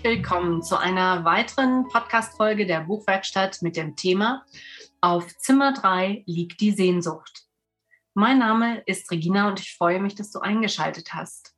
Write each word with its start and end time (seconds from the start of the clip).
Herzlich 0.00 0.22
willkommen 0.22 0.62
zu 0.62 0.78
einer 0.78 1.26
weiteren 1.26 1.86
Podcast-Folge 1.88 2.64
der 2.64 2.80
Buchwerkstatt 2.80 3.60
mit 3.60 3.76
dem 3.76 3.96
Thema 3.96 4.46
Auf 5.02 5.36
Zimmer 5.36 5.74
3 5.74 6.22
liegt 6.24 6.62
die 6.62 6.70
Sehnsucht. 6.70 7.42
Mein 8.14 8.38
Name 8.38 8.80
ist 8.86 9.10
Regina 9.10 9.48
und 9.48 9.60
ich 9.60 9.74
freue 9.74 10.00
mich, 10.00 10.14
dass 10.14 10.30
du 10.30 10.38
eingeschaltet 10.38 11.12
hast. 11.12 11.54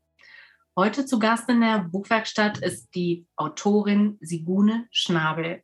Heute 0.77 1.07
zu 1.07 1.21
Gast 1.21 1.49
in 1.51 1.61
der 1.61 1.85
Buchwerkstatt 1.85 2.59
ist 2.59 2.93
die 2.97 3.29
Autorin 3.37 4.19
Sigune 4.21 4.89
Schnabel. 4.91 5.63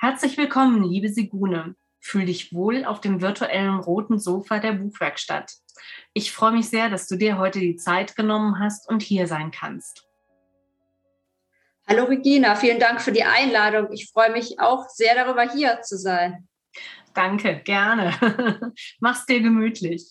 Herzlich 0.00 0.36
willkommen, 0.36 0.82
liebe 0.82 1.10
Sigune. 1.10 1.76
Fühl 2.00 2.26
dich 2.26 2.52
wohl 2.52 2.84
auf 2.84 3.00
dem 3.02 3.20
virtuellen 3.20 3.78
roten 3.78 4.18
Sofa 4.18 4.58
der 4.58 4.72
Buchwerkstatt. 4.72 5.52
Ich 6.12 6.32
freue 6.32 6.52
mich 6.52 6.68
sehr, 6.68 6.90
dass 6.90 7.06
du 7.06 7.14
dir 7.14 7.38
heute 7.38 7.60
die 7.60 7.76
Zeit 7.76 8.16
genommen 8.16 8.58
hast 8.58 8.88
und 8.88 9.00
hier 9.00 9.28
sein 9.28 9.52
kannst. 9.52 10.08
Hallo 11.86 12.04
Regina, 12.04 12.56
vielen 12.56 12.80
Dank 12.80 13.02
für 13.02 13.12
die 13.12 13.24
Einladung. 13.24 13.92
Ich 13.92 14.10
freue 14.10 14.32
mich 14.32 14.58
auch 14.58 14.88
sehr 14.88 15.14
darüber, 15.14 15.42
hier 15.52 15.82
zu 15.82 15.98
sein. 15.98 16.48
Danke, 17.12 17.60
gerne. 17.62 18.14
Mach's 19.00 19.26
dir 19.26 19.42
gemütlich. 19.42 20.02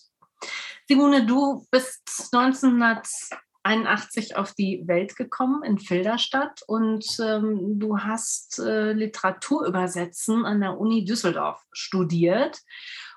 Simone, 0.86 1.26
du 1.26 1.66
bist 1.72 2.32
1981 2.32 4.36
auf 4.36 4.54
die 4.54 4.86
Welt 4.86 5.16
gekommen 5.16 5.64
in 5.64 5.80
Filderstadt 5.80 6.62
und 6.68 7.04
ähm, 7.20 7.80
du 7.80 7.98
hast 7.98 8.60
äh, 8.60 8.92
Literaturübersetzen 8.92 10.46
an 10.46 10.60
der 10.60 10.78
Uni 10.78 11.04
Düsseldorf 11.04 11.60
studiert 11.72 12.60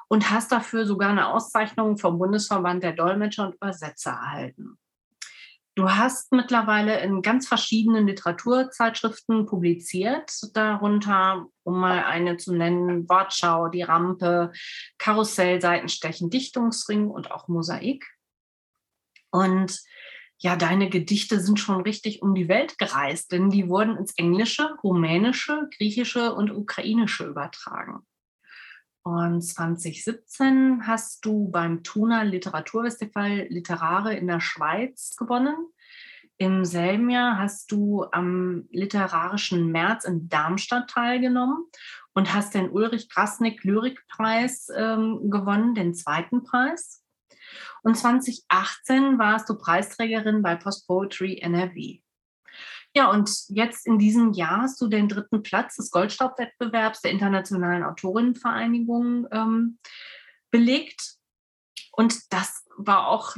und 0.07 0.31
hast 0.31 0.51
dafür 0.51 0.87
sogar 0.87 1.11
eine 1.11 1.27
Auszeichnung 1.27 1.99
vom 1.99 2.17
Bundesverband 2.17 2.83
der 2.83 2.93
Dolmetscher 2.93 3.45
und 3.45 3.53
Übersetzer 3.55 4.11
erhalten. 4.11 4.79
Du 5.77 5.91
hast 5.91 6.31
mittlerweile 6.31 7.01
in 7.01 7.21
ganz 7.21 7.47
verschiedenen 7.47 8.07
Literaturzeitschriften 8.07 9.45
publiziert, 9.45 10.31
darunter, 10.55 11.45
um 11.61 11.79
mal 11.79 12.03
eine 12.03 12.37
zu 12.37 12.55
nennen, 12.55 13.07
Wortschau, 13.07 13.67
Die 13.67 13.83
Rampe, 13.83 14.51
Karussell, 14.97 15.61
Seitenstechen, 15.61 16.31
Dichtungsring 16.31 17.11
und 17.11 17.29
auch 17.29 17.47
Mosaik. 17.47 18.03
Und 19.29 19.79
ja, 20.39 20.55
deine 20.55 20.89
Gedichte 20.89 21.39
sind 21.39 21.59
schon 21.59 21.81
richtig 21.81 22.23
um 22.23 22.33
die 22.33 22.47
Welt 22.47 22.79
gereist, 22.79 23.31
denn 23.31 23.51
die 23.51 23.69
wurden 23.69 23.97
ins 23.97 24.17
Englische, 24.17 24.75
Rumänische, 24.83 25.69
Griechische 25.77 26.33
und 26.33 26.49
Ukrainische 26.49 27.25
übertragen. 27.27 27.99
Und 29.07 29.39
2017 29.39 30.85
hast 30.85 31.23
du 31.23 31.49
beim 31.49 31.81
Thuner 31.81 32.25
Literaturfestival 32.25 33.47
Literare 33.47 34.13
in 34.13 34.27
der 34.27 34.41
Schweiz 34.41 35.15
gewonnen. 35.15 35.55
Im 36.37 36.65
selben 36.65 37.09
Jahr 37.09 37.39
hast 37.39 37.71
du 37.71 38.05
am 38.11 38.67
Literarischen 38.69 39.71
März 39.71 40.03
in 40.03 40.27
Darmstadt 40.27 40.89
teilgenommen 40.89 41.55
und 42.15 42.33
hast 42.33 42.53
den 42.53 42.69
Ulrich 42.69 43.07
Krasnick 43.07 43.63
Lyrikpreis 43.63 44.67
ähm, 44.75 45.29
gewonnen, 45.29 45.73
den 45.73 45.93
zweiten 45.93 46.43
Preis. 46.43 47.01
Und 47.83 47.95
2018 47.95 49.17
warst 49.17 49.47
du 49.47 49.57
Preisträgerin 49.57 50.41
bei 50.41 50.55
Post 50.55 50.85
Poetry 50.85 51.39
NRW. 51.41 52.01
Ja, 52.97 53.11
und 53.11 53.29
jetzt 53.49 53.85
in 53.85 53.99
diesem 53.99 54.33
Jahr 54.33 54.63
hast 54.63 54.81
du 54.81 54.87
den 54.87 55.07
dritten 55.07 55.43
Platz 55.43 55.75
des 55.75 55.91
Goldstaubwettbewerbs 55.91 57.01
der 57.01 57.11
Internationalen 57.11 57.83
Autorinnenvereinigung 57.83 59.27
ähm, 59.31 59.77
belegt. 60.49 61.17
Und 61.91 62.33
das 62.33 62.65
war 62.75 63.07
auch 63.07 63.35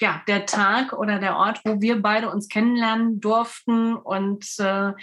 ja, 0.00 0.22
der 0.26 0.46
Tag 0.46 0.94
oder 0.94 1.18
der 1.18 1.36
Ort, 1.36 1.60
wo 1.66 1.82
wir 1.82 2.00
beide 2.00 2.30
uns 2.30 2.48
kennenlernen 2.48 3.20
durften 3.20 3.94
und 3.94 4.46
äh, 4.58 4.94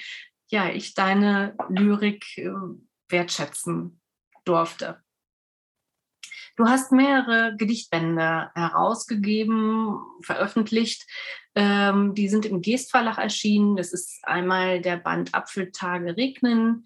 ja, 0.48 0.70
ich 0.74 0.96
deine 0.96 1.56
Lyrik 1.70 2.40
äh, 2.40 2.50
wertschätzen 3.08 4.02
durfte. 4.46 5.00
Du 6.62 6.70
hast 6.70 6.92
mehrere 6.92 7.56
Gedichtbände 7.58 8.52
herausgegeben, 8.54 10.00
veröffentlicht. 10.22 11.08
Ähm, 11.56 12.14
die 12.14 12.30
sind 12.30 12.46
im 12.46 12.62
Geest 12.62 12.92
Verlag 12.92 13.18
erschienen. 13.18 13.78
Das 13.78 13.92
ist 13.92 14.20
einmal 14.28 14.80
der 14.80 14.98
Band 14.98 15.34
Apfeltage 15.34 16.16
regnen, 16.18 16.86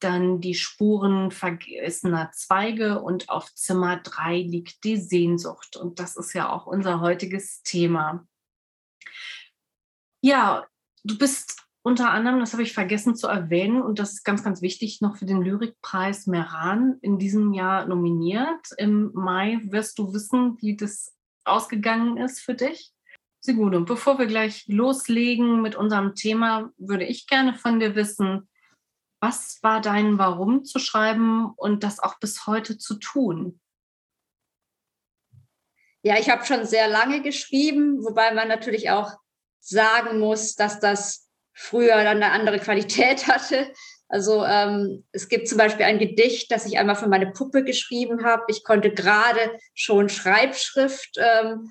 dann 0.00 0.40
die 0.40 0.56
Spuren 0.56 1.30
vergessener 1.30 2.32
Zweige 2.32 3.00
und 3.00 3.28
auf 3.28 3.54
Zimmer 3.54 3.98
3 3.98 4.38
liegt 4.38 4.82
die 4.82 4.96
Sehnsucht. 4.96 5.76
Und 5.76 6.00
das 6.00 6.16
ist 6.16 6.32
ja 6.32 6.50
auch 6.50 6.66
unser 6.66 7.00
heutiges 7.00 7.62
Thema. 7.62 8.26
Ja, 10.20 10.66
du 11.04 11.16
bist 11.16 11.64
unter 11.86 12.10
anderem, 12.10 12.40
das 12.40 12.52
habe 12.52 12.64
ich 12.64 12.72
vergessen 12.72 13.14
zu 13.14 13.28
erwähnen, 13.28 13.80
und 13.80 14.00
das 14.00 14.14
ist 14.14 14.24
ganz, 14.24 14.42
ganz 14.42 14.60
wichtig, 14.60 15.00
noch 15.02 15.18
für 15.18 15.24
den 15.24 15.40
Lyrikpreis 15.40 16.26
Meran 16.26 16.98
in 17.00 17.16
diesem 17.16 17.52
Jahr 17.52 17.86
nominiert. 17.86 18.72
Im 18.76 19.12
Mai 19.14 19.60
wirst 19.66 20.00
du 20.00 20.12
wissen, 20.12 20.60
wie 20.60 20.76
das 20.76 21.14
ausgegangen 21.44 22.16
ist 22.16 22.40
für 22.40 22.54
dich. 22.54 22.92
Sigurd, 23.38 23.86
bevor 23.86 24.18
wir 24.18 24.26
gleich 24.26 24.66
loslegen 24.66 25.62
mit 25.62 25.76
unserem 25.76 26.16
Thema, 26.16 26.72
würde 26.76 27.04
ich 27.04 27.28
gerne 27.28 27.54
von 27.54 27.78
dir 27.78 27.94
wissen, 27.94 28.48
was 29.20 29.62
war 29.62 29.80
dein 29.80 30.18
Warum 30.18 30.64
zu 30.64 30.80
schreiben 30.80 31.52
und 31.54 31.84
das 31.84 32.00
auch 32.00 32.18
bis 32.18 32.48
heute 32.48 32.78
zu 32.78 32.96
tun? 32.96 33.60
Ja, 36.02 36.18
ich 36.18 36.30
habe 36.30 36.44
schon 36.44 36.66
sehr 36.66 36.88
lange 36.88 37.22
geschrieben, 37.22 38.02
wobei 38.02 38.34
man 38.34 38.48
natürlich 38.48 38.90
auch 38.90 39.12
sagen 39.60 40.18
muss, 40.18 40.56
dass 40.56 40.80
das 40.80 41.25
früher 41.56 41.96
dann 42.04 42.22
eine 42.22 42.30
andere 42.30 42.60
Qualität 42.60 43.26
hatte. 43.28 43.72
Also 44.08 44.44
ähm, 44.44 45.04
es 45.10 45.28
gibt 45.28 45.48
zum 45.48 45.58
Beispiel 45.58 45.84
ein 45.84 45.98
Gedicht, 45.98 46.52
das 46.52 46.64
ich 46.66 46.78
einmal 46.78 46.94
für 46.94 47.08
meine 47.08 47.32
Puppe 47.32 47.64
geschrieben 47.64 48.24
habe. 48.24 48.44
Ich 48.48 48.62
konnte 48.62 48.92
gerade 48.92 49.58
schon 49.74 50.08
Schreibschrift. 50.08 51.16
Ähm, 51.18 51.70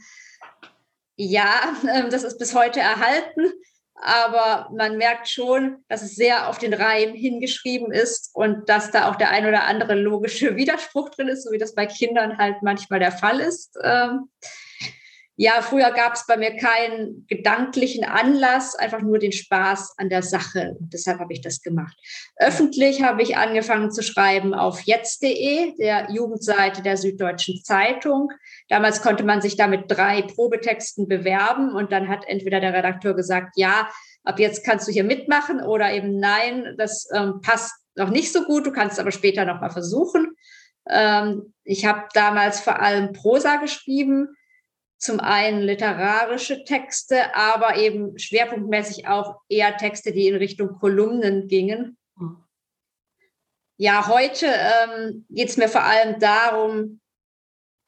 ja, 1.16 1.74
äh, 1.88 2.10
das 2.10 2.24
ist 2.24 2.38
bis 2.38 2.54
heute 2.54 2.82
erhalten, 2.82 3.54
aber 3.96 4.70
man 4.76 4.98
merkt 4.98 5.30
schon, 5.30 5.86
dass 5.88 6.02
es 6.02 6.16
sehr 6.16 6.50
auf 6.50 6.58
den 6.58 6.74
Reim 6.74 7.14
hingeschrieben 7.14 7.94
ist 7.94 8.32
und 8.34 8.68
dass 8.68 8.92
da 8.92 9.10
auch 9.10 9.16
der 9.16 9.30
ein 9.30 9.46
oder 9.46 9.64
andere 9.64 9.96
logische 9.96 10.56
Widerspruch 10.58 11.10
drin 11.12 11.30
ist, 11.30 11.46
so 11.46 11.52
wie 11.52 11.58
das 11.58 11.74
bei 11.74 11.86
Kindern 11.86 12.38
halt 12.38 12.58
manchmal 12.62 13.00
der 13.00 13.14
Fall 13.14 13.40
ist. 13.40 13.78
Ja, 15.38 15.62
früher 15.62 15.92
gab 15.92 16.14
es 16.14 16.26
bei 16.26 16.38
mir 16.38 16.56
keinen 16.56 17.26
gedanklichen 17.28 18.06
Anlass, 18.06 18.74
einfach 18.76 19.02
nur 19.02 19.20
den 19.20 19.34
Spaß 19.34 19.96
an 19.98 20.08
der 20.08 20.22
Sache. 20.22 20.78
Und 20.80 20.94
deshalb 20.94 21.20
habe 21.20 21.34
ich 21.34 21.42
das 21.42 21.62
gemacht. 21.62 21.98
Öffentlich 22.38 23.04
habe 23.04 23.22
ich 23.22 23.36
angefangen 23.36 23.92
zu 23.92 24.02
schreiben 24.02 24.54
auf 24.54 24.82
jetzt.de, 24.82 25.76
der 25.76 26.08
Jugendseite 26.10 26.82
der 26.82 26.96
Süddeutschen 26.96 27.62
Zeitung. 27.64 28.32
Damals 28.70 29.02
konnte 29.02 29.26
man 29.26 29.42
sich 29.42 29.58
da 29.58 29.68
mit 29.68 29.92
drei 29.92 30.22
Probetexten 30.22 31.10
bewerben 31.10 31.76
und 31.76 31.92
dann 31.92 32.08
hat 32.08 32.24
entweder 32.28 32.62
der 32.62 32.74
Redakteur 32.74 33.14
gesagt, 33.14 33.58
ja, 33.58 33.90
ab 34.24 34.40
jetzt 34.40 34.66
kannst 34.66 34.88
du 34.88 34.94
hier 34.94 35.04
mitmachen 35.04 35.62
oder 35.62 35.92
eben 35.92 36.18
nein, 36.18 36.76
das 36.78 37.10
ähm, 37.14 37.42
passt 37.42 37.74
noch 37.96 38.10
nicht 38.10 38.32
so 38.32 38.46
gut, 38.46 38.66
du 38.66 38.72
kannst 38.72 39.02
aber 39.02 39.12
später 39.12 39.44
noch 39.44 39.60
mal 39.60 39.70
versuchen. 39.70 40.34
Ähm, 40.90 41.54
ich 41.66 41.86
habe 41.86 42.06
damals 42.14 42.62
vor 42.62 42.80
allem 42.80 43.12
Prosa 43.12 43.58
geschrieben 43.58 44.30
zum 44.98 45.20
einen 45.20 45.62
literarische 45.62 46.64
Texte, 46.64 47.36
aber 47.36 47.78
eben 47.78 48.18
schwerpunktmäßig 48.18 49.08
auch 49.08 49.42
eher 49.50 49.78
Texte, 49.78 50.12
die 50.12 50.28
in 50.28 50.36
Richtung 50.36 50.80
Kolumnen 50.80 51.48
gingen. 51.48 51.98
Hm. 52.18 52.38
Ja, 53.78 54.08
heute 54.08 54.48
ähm, 54.48 55.26
geht 55.30 55.50
es 55.50 55.58
mir 55.58 55.68
vor 55.68 55.84
allem 55.84 56.20
darum, 56.20 57.02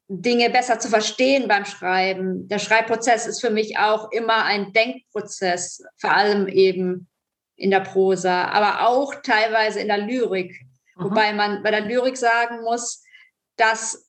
Dinge 0.08 0.48
besser 0.48 0.78
zu 0.78 0.88
verstehen 0.88 1.48
beim 1.48 1.66
Schreiben. 1.66 2.48
Der 2.48 2.58
Schreibprozess 2.58 3.26
ist 3.26 3.40
für 3.40 3.50
mich 3.50 3.78
auch 3.78 4.10
immer 4.10 4.44
ein 4.44 4.72
Denkprozess, 4.72 5.82
vor 5.98 6.12
allem 6.14 6.48
eben 6.48 7.08
in 7.56 7.70
der 7.70 7.80
Prosa, 7.80 8.44
aber 8.48 8.86
auch 8.86 9.14
teilweise 9.16 9.80
in 9.80 9.88
der 9.88 9.98
Lyrik. 9.98 10.62
Mhm. 10.96 11.04
Wobei 11.04 11.32
man 11.34 11.62
bei 11.62 11.70
der 11.70 11.82
Lyrik 11.82 12.16
sagen 12.16 12.62
muss, 12.62 13.02
dass 13.56 14.07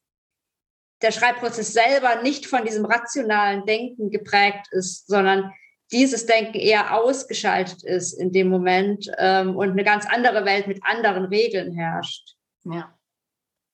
der 1.02 1.12
Schreibprozess 1.12 1.74
selber 1.74 2.22
nicht 2.22 2.46
von 2.46 2.66
diesem 2.66 2.86
rationalen 2.86 3.66
Denken 3.66 4.12
geprägt 4.12 4.68
ist, 4.72 5.08
sondern 5.08 5.54
dieses 5.92 6.26
Denken 6.26 6.60
eher 6.60 6.96
ausgeschaltet 6.96 7.84
ist 7.84 8.14
in 8.14 8.32
dem 8.32 8.50
Moment 8.50 9.10
ähm, 9.18 9.56
und 9.56 9.72
eine 9.72 9.84
ganz 9.84 10.06
andere 10.06 10.46
Welt 10.46 10.68
mit 10.68 10.84
anderen 10.84 11.26
Regeln 11.26 11.74
herrscht. 11.74 12.36
Ja, 12.64 12.96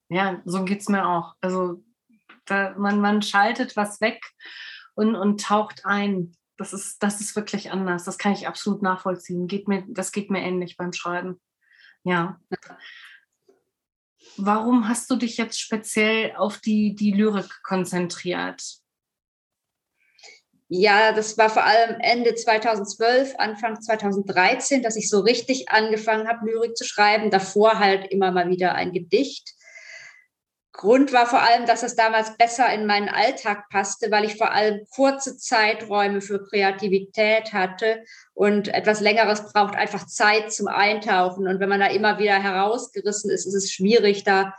ja 0.09 0.41
so 0.45 0.63
geht 0.63 0.81
es 0.81 0.89
mir 0.89 1.07
auch. 1.07 1.35
Also 1.41 1.83
da, 2.45 2.73
man, 2.77 3.01
man 3.01 3.21
schaltet 3.21 3.75
was 3.75 3.99
weg 4.01 4.23
und, 4.93 5.15
und 5.15 5.41
taucht 5.41 5.85
ein. 5.85 6.35
Das 6.57 6.71
ist, 6.71 7.03
das 7.03 7.19
ist 7.19 7.35
wirklich 7.35 7.71
anders. 7.71 8.05
Das 8.05 8.17
kann 8.17 8.31
ich 8.31 8.47
absolut 8.47 8.81
nachvollziehen. 8.81 9.47
Geht 9.47 9.67
mir, 9.67 9.83
das 9.89 10.13
geht 10.13 10.31
mir 10.31 10.41
ähnlich 10.41 10.77
beim 10.77 10.93
Schreiben. 10.93 11.41
Ja. 12.03 12.39
Warum 14.37 14.87
hast 14.89 15.09
du 15.09 15.15
dich 15.15 15.37
jetzt 15.37 15.59
speziell 15.59 16.35
auf 16.35 16.59
die, 16.59 16.93
die 16.95 17.11
Lyrik 17.11 17.49
konzentriert? 17.63 18.61
Ja, 20.67 21.13
das 21.13 21.37
war 21.37 21.49
vor 21.49 21.63
allem 21.63 21.99
Ende 21.99 22.33
2012, 22.33 23.35
Anfang 23.37 23.79
2013, 23.79 24.81
dass 24.81 24.95
ich 24.95 25.09
so 25.09 25.19
richtig 25.19 25.69
angefangen 25.69 26.27
habe, 26.27 26.49
Lyrik 26.49 26.75
zu 26.75 26.83
schreiben. 26.83 27.29
Davor 27.29 27.79
halt 27.79 28.11
immer 28.11 28.31
mal 28.31 28.49
wieder 28.49 28.73
ein 28.73 28.91
Gedicht. 28.91 29.54
Grund 30.77 31.13
war 31.13 31.25
vor 31.25 31.41
allem, 31.41 31.65
dass 31.65 31.83
es 31.83 31.95
damals 31.95 32.37
besser 32.37 32.71
in 32.73 32.85
meinen 32.85 33.07
Alltag 33.07 33.69
passte, 33.69 34.11
weil 34.11 34.25
ich 34.25 34.37
vor 34.37 34.51
allem 34.51 34.85
kurze 34.93 35.37
Zeiträume 35.37 36.21
für 36.21 36.43
Kreativität 36.43 37.53
hatte 37.53 38.03
und 38.33 38.67
etwas 38.67 38.99
Längeres 38.99 39.51
braucht 39.51 39.75
einfach 39.75 40.05
Zeit 40.05 40.51
zum 40.51 40.67
Eintauchen. 40.67 41.47
Und 41.47 41.59
wenn 41.59 41.69
man 41.69 41.79
da 41.79 41.87
immer 41.87 42.19
wieder 42.19 42.41
herausgerissen 42.41 43.31
ist, 43.31 43.45
ist 43.45 43.53
es 43.53 43.71
schwierig, 43.71 44.23
da 44.23 44.53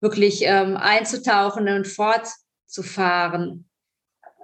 wirklich 0.00 0.42
ähm, 0.44 0.76
einzutauchen 0.76 1.68
und 1.68 1.86
fortzufahren. 1.86 3.68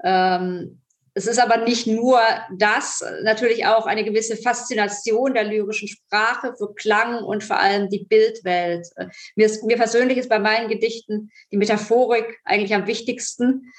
Ähm, 0.04 0.80
es 1.16 1.26
ist 1.26 1.38
aber 1.38 1.56
nicht 1.64 1.86
nur 1.86 2.20
das, 2.58 3.02
natürlich 3.22 3.64
auch 3.64 3.86
eine 3.86 4.04
gewisse 4.04 4.36
Faszination 4.36 5.32
der 5.32 5.44
lyrischen 5.44 5.88
Sprache 5.88 6.52
für 6.58 6.74
Klang 6.74 7.24
und 7.24 7.42
vor 7.42 7.58
allem 7.58 7.88
die 7.88 8.04
Bildwelt. 8.04 8.86
Mir, 9.34 9.46
ist, 9.46 9.64
mir 9.64 9.78
persönlich 9.78 10.18
ist 10.18 10.28
bei 10.28 10.38
meinen 10.38 10.68
Gedichten 10.68 11.30
die 11.50 11.56
Metaphorik 11.56 12.38
eigentlich 12.44 12.74
am 12.74 12.86
wichtigsten. 12.86 13.72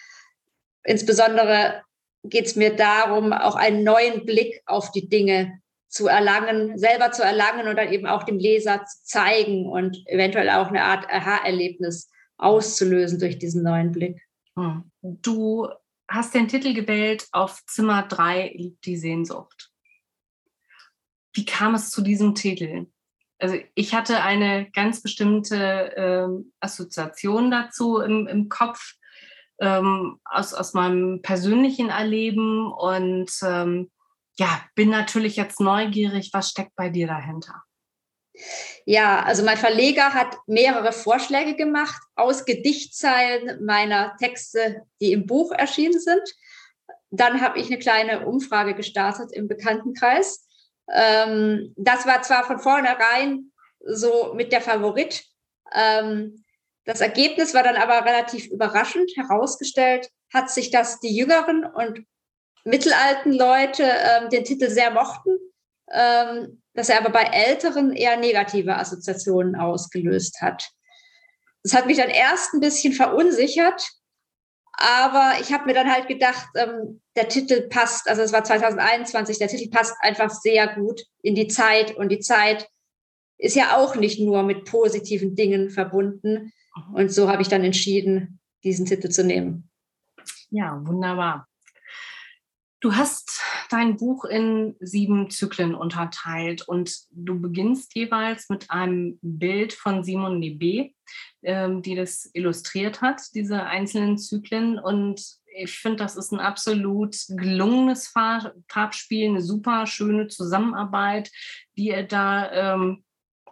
Insbesondere 0.83 1.83
geht 2.23 2.47
es 2.47 2.55
mir 2.55 2.75
darum, 2.75 3.31
auch 3.31 3.55
einen 3.55 3.83
neuen 3.83 4.25
Blick 4.25 4.63
auf 4.65 4.91
die 4.91 5.07
Dinge 5.07 5.61
zu 5.89 6.07
erlangen, 6.07 6.75
selber 6.79 7.11
zu 7.11 7.21
erlangen 7.21 7.67
und 7.67 7.75
dann 7.75 7.93
eben 7.93 8.07
auch 8.07 8.23
dem 8.23 8.39
Leser 8.39 8.83
zu 8.85 9.03
zeigen 9.03 9.69
und 9.69 10.01
eventuell 10.07 10.49
auch 10.49 10.69
eine 10.69 10.83
Art 10.83 11.05
Aha-Erlebnis 11.07 12.09
auszulösen 12.37 13.19
durch 13.19 13.37
diesen 13.37 13.61
neuen 13.61 13.91
Blick. 13.91 14.19
Hm. 14.55 14.89
Du 15.03 15.67
hast 16.07 16.33
den 16.33 16.47
Titel 16.47 16.73
gewählt, 16.73 17.27
auf 17.31 17.65
Zimmer 17.65 18.03
3 18.03 18.53
liegt 18.55 18.85
die 18.85 18.97
Sehnsucht. 18.97 19.71
Wie 21.33 21.45
kam 21.45 21.75
es 21.75 21.89
zu 21.89 22.01
diesem 22.01 22.33
Titel? 22.35 22.87
Also 23.39 23.57
ich 23.75 23.93
hatte 23.93 24.23
eine 24.23 24.71
ganz 24.71 25.03
bestimmte 25.03 25.93
ähm, 25.95 26.53
Assoziation 26.59 27.51
dazu 27.51 27.99
im, 27.99 28.27
im 28.27 28.49
Kopf 28.49 28.95
ähm, 29.59 30.19
aus, 30.25 30.53
aus 30.53 30.73
meinem 30.73 31.21
persönlichen 31.21 31.89
Erleben 31.89 32.71
und 32.71 33.31
ähm, 33.43 33.91
ja, 34.39 34.61
bin 34.75 34.89
natürlich 34.89 35.35
jetzt 35.35 35.59
neugierig, 35.59 36.31
was 36.33 36.49
steckt 36.49 36.75
bei 36.75 36.89
dir 36.89 37.07
dahinter? 37.07 37.63
Ja, 38.85 39.23
also 39.23 39.43
mein 39.43 39.57
Verleger 39.57 40.13
hat 40.13 40.37
mehrere 40.47 40.91
Vorschläge 40.91 41.55
gemacht 41.55 42.01
aus 42.15 42.45
Gedichtzeilen 42.45 43.63
meiner 43.65 44.15
Texte, 44.17 44.83
die 45.01 45.11
im 45.11 45.25
Buch 45.25 45.51
erschienen 45.51 45.99
sind. 45.99 46.21
Dann 47.09 47.41
habe 47.41 47.59
ich 47.59 47.67
eine 47.67 47.79
kleine 47.79 48.25
Umfrage 48.25 48.75
gestartet 48.75 49.31
im 49.33 49.47
Bekanntenkreis. 49.47 50.47
Ähm, 50.91 51.73
das 51.75 52.05
war 52.05 52.21
zwar 52.21 52.45
von 52.45 52.59
vornherein 52.59 53.51
so 53.85 54.33
mit 54.35 54.51
der 54.51 54.61
Favorit. 54.61 55.25
Ähm, 55.73 56.43
das 56.85 57.01
Ergebnis 57.01 57.53
war 57.53 57.63
dann 57.63 57.75
aber 57.75 58.05
relativ 58.05 58.47
überraschend 58.47 59.11
herausgestellt, 59.17 60.09
hat 60.33 60.49
sich, 60.49 60.71
dass 60.71 60.99
die 60.99 61.15
jüngeren 61.15 61.65
und 61.65 62.05
mittelalten 62.63 63.33
Leute 63.33 63.83
ähm, 63.83 64.29
den 64.29 64.45
Titel 64.45 64.69
sehr 64.69 64.91
mochten 64.91 65.37
ähm, 65.93 66.61
dass 66.73 66.89
er 66.89 66.99
aber 66.99 67.09
bei 67.09 67.23
Älteren 67.23 67.93
eher 67.93 68.17
negative 68.17 68.75
Assoziationen 68.75 69.55
ausgelöst 69.55 70.41
hat. 70.41 70.69
Das 71.63 71.73
hat 71.73 71.87
mich 71.87 71.97
dann 71.97 72.09
erst 72.09 72.53
ein 72.53 72.59
bisschen 72.59 72.93
verunsichert, 72.93 73.83
aber 74.73 75.33
ich 75.41 75.51
habe 75.51 75.65
mir 75.65 75.73
dann 75.73 75.91
halt 75.91 76.07
gedacht, 76.07 76.47
ähm, 76.55 77.01
der 77.15 77.27
Titel 77.27 77.67
passt, 77.67 78.07
also 78.07 78.21
es 78.21 78.31
war 78.31 78.43
2021, 78.43 79.39
der 79.39 79.47
Titel 79.47 79.69
passt 79.69 79.95
einfach 80.01 80.29
sehr 80.29 80.67
gut 80.75 81.01
in 81.21 81.35
die 81.35 81.47
Zeit 81.47 81.95
und 81.97 82.09
die 82.09 82.19
Zeit 82.19 82.67
ist 83.37 83.55
ja 83.55 83.77
auch 83.77 83.95
nicht 83.95 84.19
nur 84.19 84.43
mit 84.43 84.65
positiven 84.65 85.35
Dingen 85.35 85.69
verbunden. 85.69 86.53
Mhm. 86.75 86.93
Und 86.93 87.11
so 87.11 87.29
habe 87.29 87.41
ich 87.41 87.47
dann 87.47 87.63
entschieden, 87.63 88.39
diesen 88.63 88.85
Titel 88.85 89.09
zu 89.09 89.23
nehmen. 89.23 89.69
Ja, 90.49 90.79
wunderbar. 90.85 91.47
Du 92.79 92.95
hast 92.95 93.41
dein 93.71 93.97
Buch 93.97 94.23
in 94.23 94.75
sieben 94.79 95.31
Zyklen 95.31 95.73
unterteilt 95.73 96.67
und 96.67 96.95
du 97.09 97.41
beginnst 97.41 97.95
jeweils 97.95 98.49
mit 98.49 98.69
einem 98.69 99.17
Bild 99.23 99.73
von 99.73 100.03
Simon 100.03 100.39
Libé, 100.39 100.93
ähm, 101.41 101.81
die 101.81 101.95
das 101.95 102.29
illustriert 102.33 103.01
hat, 103.01 103.21
diese 103.33 103.63
einzelnen 103.63 104.19
Zyklen. 104.19 104.77
Und 104.77 105.25
ich 105.55 105.79
finde, 105.79 105.97
das 105.97 106.15
ist 106.15 106.31
ein 106.31 106.39
absolut 106.39 107.15
gelungenes 107.29 108.09
Farbspiel, 108.09 109.29
eine 109.29 109.41
super 109.41 109.87
schöne 109.87 110.27
Zusammenarbeit, 110.27 111.31
die 111.77 111.87
ihr 111.87 112.03
da 112.03 112.75
ähm, 112.75 113.03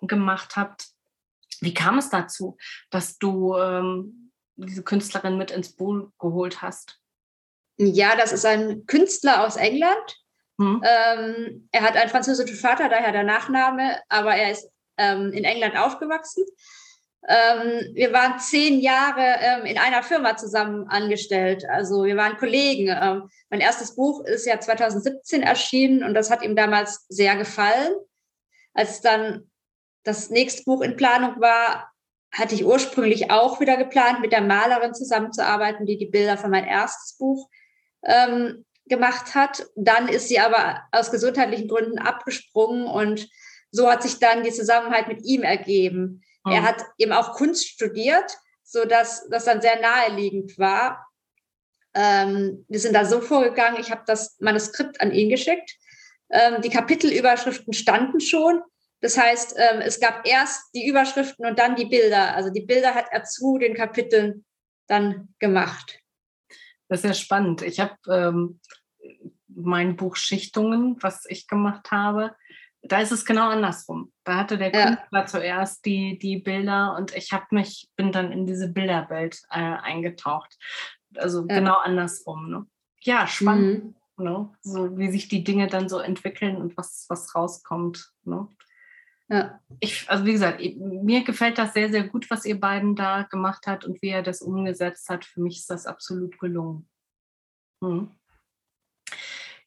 gemacht 0.01 0.56
habt. 0.56 0.86
Wie 1.62 1.74
kam 1.74 1.98
es 1.98 2.12
dazu, 2.12 2.57
dass 2.92 3.18
du 3.18 3.56
ähm, 3.56 4.31
diese 4.56 4.83
Künstlerin 4.83 5.36
mit 5.36 5.50
ins 5.50 5.75
Boot 5.75 6.12
geholt 6.19 6.62
hast? 6.62 7.00
Ja, 7.77 8.16
das 8.16 8.31
ist 8.31 8.45
ein 8.45 8.86
Künstler 8.86 9.45
aus 9.45 9.57
England. 9.57 10.18
Hm. 10.60 10.81
Ähm, 10.83 11.68
er 11.72 11.81
hat 11.81 11.98
einen 11.98 12.10
französischen 12.10 12.56
Vater, 12.56 12.88
daher 12.88 13.12
der 13.12 13.24
Nachname, 13.24 14.00
aber 14.07 14.36
er 14.36 14.51
ist 14.51 14.69
ähm, 14.98 15.33
in 15.33 15.44
England 15.44 15.77
aufgewachsen. 15.77 16.45
Ähm, 17.27 17.94
wir 17.94 18.13
waren 18.13 18.39
zehn 18.39 18.80
Jahre 18.80 19.38
ähm, 19.42 19.66
in 19.66 19.77
einer 19.77 20.04
Firma 20.04 20.38
zusammen 20.38 20.88
angestellt. 20.88 21.66
Also 21.68 22.04
wir 22.04 22.16
waren 22.16 22.38
Kollegen. 22.38 22.88
Ähm, 22.89 23.30
mein 23.50 23.62
erstes 23.62 23.95
Buch 23.95 24.24
ist 24.25 24.46
ja 24.46 24.60
2017 24.60 25.41
erschienen 25.41 26.03
und 26.03 26.13
das 26.13 26.29
hat 26.29 26.44
ihm 26.44 26.55
damals 26.55 27.05
sehr 27.10 27.36
gefallen. 27.36 27.94
Als 28.74 29.01
dann 29.01 29.50
das 30.03 30.29
nächste 30.29 30.63
Buch 30.63 30.82
in 30.82 30.96
Planung 30.96 31.41
war, 31.41 31.91
hatte 32.32 32.53
ich 32.53 32.65
ursprünglich 32.65 33.32
auch 33.32 33.60
wieder 33.60 33.77
geplant, 33.77 34.20
mit 34.20 34.32
der 34.32 34.41
Malerin 34.41 34.94
zusammenzuarbeiten, 34.94 35.86
die 35.86 35.98
die 35.98 36.05
Bilder 36.05 36.38
von 36.38 36.51
mein 36.51 36.65
erstes 36.65 37.17
Buch 37.17 37.50
ähm, 38.05 38.65
gemacht 38.88 39.35
hat. 39.35 39.65
Dann 39.75 40.07
ist 40.07 40.29
sie 40.29 40.39
aber 40.39 40.83
aus 40.91 41.12
gesundheitlichen 41.12 41.67
Gründen 41.67 42.00
abgesprungen 42.00 42.88
und 42.88 43.27
so 43.71 43.89
hat 43.89 44.03
sich 44.03 44.19
dann 44.19 44.43
die 44.43 44.51
Zusammenarbeit 44.53 45.07
mit 45.07 45.24
ihm 45.25 45.43
ergeben. 45.43 46.24
Mhm. 46.45 46.51
Er 46.51 46.63
hat 46.63 46.83
eben 46.97 47.12
auch 47.12 47.33
Kunst 47.33 47.67
studiert, 47.67 48.38
so 48.63 48.85
dass 48.85 49.27
das 49.29 49.45
dann 49.45 49.62
sehr 49.62 49.79
naheliegend 49.81 50.57
war. 50.57 51.05
Ähm, 51.93 52.65
wir 52.67 52.79
sind 52.79 52.93
da 52.93 53.05
so 53.05 53.21
vorgegangen, 53.21 53.79
ich 53.79 53.91
habe 53.91 54.03
das 54.05 54.38
Manuskript 54.39 55.01
an 55.01 55.12
ihn 55.12 55.29
geschickt. 55.29 55.75
Ähm, 56.29 56.62
die 56.62 56.69
Kapitelüberschriften 56.69 57.74
standen 57.74 58.19
schon. 58.19 58.62
Das 59.01 59.17
heißt, 59.17 59.55
ähm, 59.57 59.81
es 59.81 60.00
gab 60.00 60.27
erst 60.27 60.74
die 60.74 60.88
Überschriften 60.88 61.45
und 61.45 61.59
dann 61.59 61.75
die 61.75 61.85
Bilder. 61.85 62.35
Also 62.35 62.50
die 62.50 62.62
Bilder 62.62 62.95
hat 62.95 63.05
er 63.12 63.24
zu 63.24 63.57
den 63.57 63.75
Kapiteln 63.75 64.45
dann 64.88 65.33
gemacht. 65.39 66.00
Das 66.88 67.00
ist 67.00 67.06
ja 67.06 67.13
spannend. 67.13 67.62
Ich 67.62 67.80
habe 67.80 67.96
ähm, 68.08 68.60
mein 69.48 69.96
Buch 69.96 70.15
Schichtungen, 70.15 70.98
was 71.01 71.25
ich 71.27 71.48
gemacht 71.48 71.92
habe, 71.92 72.36
da 72.88 73.00
ist 73.00 73.12
es 73.12 73.25
genau 73.25 73.50
andersrum. 73.50 74.12
Da 74.24 74.38
hatte 74.38 74.58
der 74.58 74.72
ja. 74.72 74.96
Künstler 74.96 75.25
zuerst 75.25 75.86
die, 75.86 76.20
die 76.20 76.38
Bilder 76.38 76.96
und 76.96 77.15
ich 77.15 77.32
habe 77.32 77.46
mich, 77.51 77.89
bin 77.96 78.12
dann 78.12 78.32
in 78.32 78.46
diese 78.46 78.68
Bilderwelt 78.68 79.42
äh, 79.50 79.60
eingetaucht. 79.60 80.58
Also 81.15 81.46
ja. 81.48 81.60
genau 81.60 81.77
andersrum. 81.77 82.50
Ne? 82.50 82.65
Ja, 83.01 83.27
spannend. 83.27 83.96
Mhm. 84.18 84.24
Ne? 84.24 84.50
So 84.62 84.98
wie 84.98 85.12
sich 85.12 85.27
die 85.27 85.44
Dinge 85.44 85.68
dann 85.68 85.89
so 85.89 86.00
entwickeln 86.00 86.58
und 86.58 86.77
was, 86.77 87.06
was 87.10 87.34
rauskommt. 87.36 88.12
Ne? 88.24 88.48
Ja. 89.27 89.60
Ich, 89.79 90.10
also 90.10 90.25
wie 90.25 90.34
gesagt, 90.34 90.62
mir 90.77 91.24
gefällt 91.24 91.58
das 91.58 91.74
sehr, 91.74 91.89
sehr 91.89 92.03
gut, 92.03 92.29
was 92.29 92.46
ihr 92.46 92.60
beiden 92.60 92.96
da 92.96 93.24
gemacht 93.24 93.65
habt 93.65 93.84
und 93.84 94.01
wie 94.01 94.10
er 94.10 94.22
das 94.22 94.41
umgesetzt 94.41 95.10
hat. 95.10 95.25
Für 95.25 95.41
mich 95.41 95.58
ist 95.58 95.70
das 95.70 95.88
absolut 95.88 96.38
gelungen. 96.38 96.88
Hm. 97.84 98.12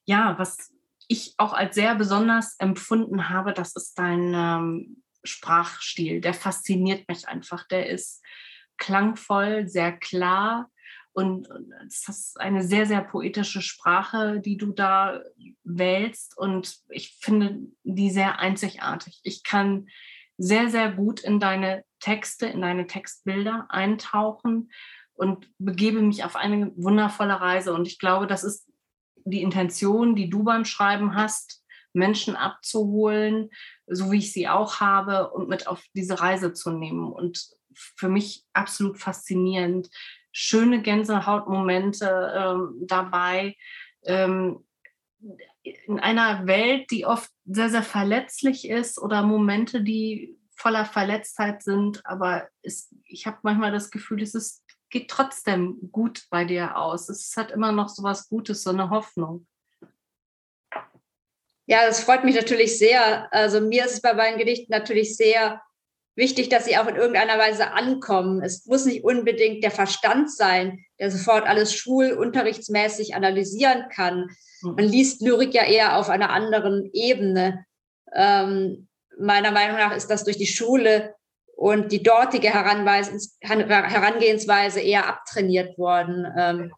Ja, 0.05 0.37
was 0.39 0.73
ich 1.07 1.33
auch 1.37 1.53
als 1.53 1.75
sehr 1.75 1.95
besonders 1.95 2.55
empfunden 2.59 3.29
habe, 3.29 3.51
das 3.53 3.75
ist 3.75 3.97
dein 3.99 4.33
ähm, 4.33 5.03
Sprachstil. 5.23 6.21
Der 6.21 6.33
fasziniert 6.33 7.07
mich 7.09 7.27
einfach. 7.27 7.67
Der 7.67 7.89
ist 7.89 8.23
klangvoll, 8.77 9.67
sehr 9.67 9.91
klar, 9.91 10.71
und 11.19 11.49
es 11.85 12.07
ist 12.07 12.39
eine 12.39 12.63
sehr, 12.63 12.85
sehr 12.85 13.01
poetische 13.01 13.61
Sprache, 13.61 14.39
die 14.39 14.55
du 14.55 14.71
da 14.71 15.21
wählst. 15.65 16.37
Und 16.37 16.77
ich 16.87 17.17
finde 17.19 17.59
die 17.83 18.09
sehr 18.09 18.39
einzigartig. 18.39 19.19
Ich 19.23 19.43
kann 19.43 19.89
sehr, 20.37 20.69
sehr 20.69 20.89
gut 20.93 21.19
in 21.19 21.41
deine 21.41 21.83
Texte, 21.99 22.45
in 22.45 22.61
deine 22.61 22.87
Textbilder 22.87 23.65
eintauchen 23.67 24.71
und 25.13 25.51
begebe 25.57 26.01
mich 26.01 26.23
auf 26.23 26.37
eine 26.37 26.71
wundervolle 26.77 27.41
Reise. 27.41 27.73
Und 27.73 27.85
ich 27.85 27.99
glaube, 27.99 28.25
das 28.25 28.45
ist 28.45 28.71
die 29.25 29.41
Intention, 29.41 30.15
die 30.15 30.29
du 30.29 30.45
beim 30.45 30.63
Schreiben 30.63 31.15
hast, 31.15 31.65
Menschen 31.91 32.37
abzuholen, 32.37 33.49
so 33.87 34.09
wie 34.09 34.19
ich 34.19 34.31
sie 34.31 34.47
auch 34.47 34.79
habe, 34.79 35.31
und 35.31 35.49
mit 35.49 35.67
auf 35.67 35.83
diese 35.93 36.21
Reise 36.21 36.53
zu 36.53 36.71
nehmen. 36.71 37.11
Und 37.11 37.49
für 37.73 38.07
mich 38.07 38.45
absolut 38.53 38.97
faszinierend, 38.97 39.89
schöne 40.31 40.81
Gänsehautmomente 40.81 42.33
ähm, 42.35 42.75
dabei, 42.87 43.55
ähm, 44.03 44.65
in 45.61 45.99
einer 45.99 46.47
Welt, 46.47 46.89
die 46.91 47.05
oft 47.05 47.29
sehr, 47.45 47.69
sehr 47.69 47.83
verletzlich 47.83 48.69
ist 48.69 48.99
oder 48.99 49.23
Momente, 49.23 49.83
die 49.83 50.37
voller 50.55 50.85
Verletztheit 50.85 51.63
sind, 51.63 52.05
aber 52.05 52.47
es, 52.61 52.93
ich 53.05 53.25
habe 53.25 53.39
manchmal 53.43 53.71
das 53.71 53.91
Gefühl, 53.91 54.21
es 54.21 54.35
ist, 54.35 54.63
geht 54.89 55.09
trotzdem 55.09 55.77
gut 55.91 56.25
bei 56.29 56.43
dir 56.45 56.77
aus. 56.77 57.09
Es 57.09 57.35
hat 57.37 57.51
immer 57.51 57.71
noch 57.71 57.89
so 57.89 58.03
was 58.03 58.27
Gutes, 58.27 58.63
so 58.63 58.71
eine 58.71 58.89
Hoffnung. 58.89 59.47
Ja, 61.65 61.85
das 61.85 62.03
freut 62.03 62.23
mich 62.23 62.35
natürlich 62.35 62.77
sehr. 62.77 63.31
Also 63.31 63.61
mir 63.61 63.85
ist 63.85 63.93
es 63.93 64.01
bei 64.01 64.13
meinen 64.13 64.39
Gedichten 64.39 64.71
natürlich 64.71 65.15
sehr 65.15 65.61
wichtig, 66.19 66.49
dass 66.49 66.65
sie 66.65 66.77
auch 66.77 66.85
in 66.85 66.95
irgendeiner 66.95 67.39
Weise 67.39 67.71
ankommen. 67.71 68.43
Es 68.43 68.67
muss 68.67 68.85
nicht 68.85 69.03
unbedingt 69.03 69.63
der 69.63 69.71
Verstand 69.71 70.31
sein, 70.31 70.85
der 70.99 71.09
sofort 71.09 71.47
alles 71.47 71.73
schulunterrichtsmäßig 71.73 73.15
analysieren 73.15 73.85
kann. 73.89 74.29
Mhm. 74.61 74.75
Man 74.75 74.85
liest 74.85 75.21
Lyrik 75.21 75.55
ja 75.55 75.63
eher 75.63 75.97
auf 75.97 76.09
einer 76.09 76.29
anderen 76.29 76.87
Ebene. 76.93 77.65
Ähm, 78.13 78.87
meiner 79.17 79.51
Meinung 79.51 79.77
nach 79.77 79.95
ist 79.95 80.11
das 80.11 80.25
durch 80.25 80.37
die 80.37 80.45
Schule 80.45 81.15
und 81.55 81.91
die 81.91 82.03
dortige 82.03 82.53
Herangehensweise 82.53 84.79
eher 84.79 85.07
abtrainiert 85.07 85.77
worden, 85.77 86.27
ähm, 86.37 86.73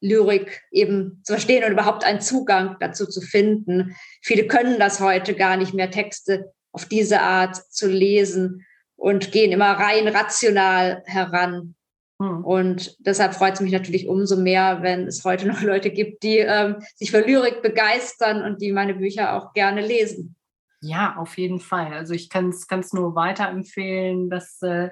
Lyrik 0.00 0.62
eben 0.70 1.22
zu 1.24 1.32
verstehen 1.32 1.64
und 1.64 1.72
überhaupt 1.72 2.04
einen 2.04 2.20
Zugang 2.20 2.76
dazu 2.78 3.06
zu 3.06 3.22
finden. 3.22 3.96
Viele 4.22 4.46
können 4.46 4.78
das 4.78 5.00
heute 5.00 5.34
gar 5.34 5.56
nicht 5.56 5.72
mehr, 5.72 5.90
Texte 5.90 6.52
auf 6.72 6.84
diese 6.86 7.20
Art 7.20 7.56
zu 7.72 7.88
lesen 7.88 8.66
und 8.96 9.32
gehen 9.32 9.52
immer 9.52 9.72
rein 9.72 10.08
rational 10.08 11.02
heran. 11.06 11.74
Hm. 12.20 12.44
Und 12.44 12.96
deshalb 13.00 13.34
freut 13.34 13.54
es 13.54 13.60
mich 13.60 13.72
natürlich 13.72 14.08
umso 14.08 14.36
mehr, 14.36 14.82
wenn 14.82 15.06
es 15.06 15.24
heute 15.24 15.46
noch 15.48 15.62
Leute 15.62 15.90
gibt, 15.90 16.22
die 16.22 16.38
ähm, 16.38 16.76
sich 16.96 17.10
für 17.10 17.20
Lyrik 17.20 17.62
begeistern 17.62 18.42
und 18.42 18.60
die 18.60 18.72
meine 18.72 18.94
Bücher 18.94 19.34
auch 19.34 19.52
gerne 19.52 19.80
lesen. 19.80 20.36
Ja, 20.80 21.16
auf 21.16 21.38
jeden 21.38 21.60
Fall. 21.60 21.94
Also 21.94 22.12
ich 22.12 22.28
kann 22.28 22.50
es 22.50 22.92
nur 22.92 23.14
weiterempfehlen, 23.14 24.28
dass 24.28 24.60
äh, 24.60 24.90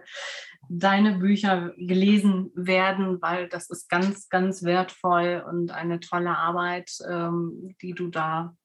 deine 0.68 1.18
Bücher 1.18 1.72
gelesen 1.76 2.50
werden, 2.54 3.20
weil 3.20 3.48
das 3.48 3.68
ist 3.68 3.90
ganz, 3.90 4.30
ganz 4.30 4.62
wertvoll 4.62 5.44
und 5.46 5.70
eine 5.70 6.00
tolle 6.00 6.30
Arbeit, 6.30 6.90
ähm, 7.08 7.76
die 7.82 7.92
du 7.92 8.08
da, 8.08 8.56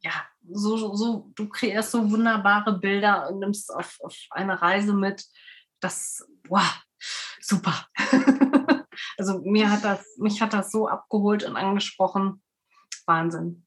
ja, 0.00 0.12
so, 0.50 0.94
so, 0.94 1.30
du 1.34 1.48
kreierst 1.48 1.90
so 1.90 2.10
wunderbare 2.10 2.78
Bilder 2.78 3.28
und 3.28 3.40
nimmst 3.40 3.72
auf, 3.74 3.98
auf 4.00 4.16
eine 4.30 4.60
Reise 4.60 4.94
mit. 4.94 5.24
Das, 5.80 6.26
wow, 6.48 6.82
super. 7.40 7.86
also 9.18 9.40
mir 9.42 9.70
hat 9.70 9.84
das, 9.84 10.16
mich 10.18 10.40
hat 10.40 10.52
das 10.52 10.70
so 10.70 10.88
abgeholt 10.88 11.44
und 11.44 11.56
angesprochen. 11.56 12.42
Wahnsinn. 13.06 13.66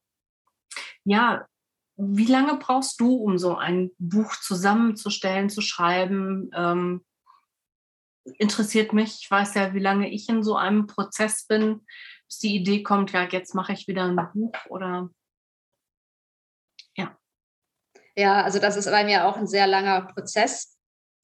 Ja, 1.03 1.47
wie 1.97 2.25
lange 2.25 2.57
brauchst 2.57 2.99
du, 2.99 3.15
um 3.15 3.37
so 3.37 3.55
ein 3.55 3.91
Buch 3.97 4.35
zusammenzustellen, 4.37 5.49
zu 5.49 5.61
schreiben? 5.61 6.49
Ähm, 6.53 7.05
interessiert 8.37 8.93
mich. 8.93 9.19
Ich 9.21 9.31
weiß 9.31 9.55
ja, 9.55 9.73
wie 9.73 9.79
lange 9.79 10.09
ich 10.09 10.29
in 10.29 10.43
so 10.43 10.55
einem 10.55 10.87
Prozess 10.87 11.45
bin, 11.45 11.81
bis 12.27 12.39
die 12.39 12.55
Idee 12.55 12.83
kommt, 12.83 13.11
ja, 13.11 13.23
jetzt 13.23 13.55
mache 13.55 13.73
ich 13.73 13.87
wieder 13.87 14.05
ein 14.05 14.29
Buch 14.33 14.53
oder. 14.69 15.09
Ja, 18.15 18.43
also 18.43 18.59
das 18.59 18.75
ist 18.75 18.89
bei 18.89 19.03
mir 19.03 19.25
auch 19.25 19.37
ein 19.37 19.47
sehr 19.47 19.67
langer 19.67 20.01
Prozess. 20.01 20.77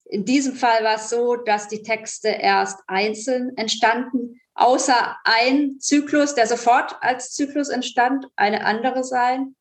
In 0.05 0.23
diesem 0.23 0.55
Fall 0.55 0.83
war 0.83 0.95
es 0.95 1.09
so, 1.09 1.35
dass 1.35 1.67
die 1.67 1.83
Texte 1.83 2.29
erst 2.29 2.79
einzeln 2.87 3.55
entstanden, 3.57 4.39
außer 4.53 5.17
ein 5.25 5.79
Zyklus, 5.79 6.33
der 6.33 6.47
sofort 6.47 6.95
als 7.01 7.33
Zyklus 7.33 7.69
entstand, 7.69 8.25
eine 8.37 8.65
andere 8.65 9.03
sein. 9.03 9.55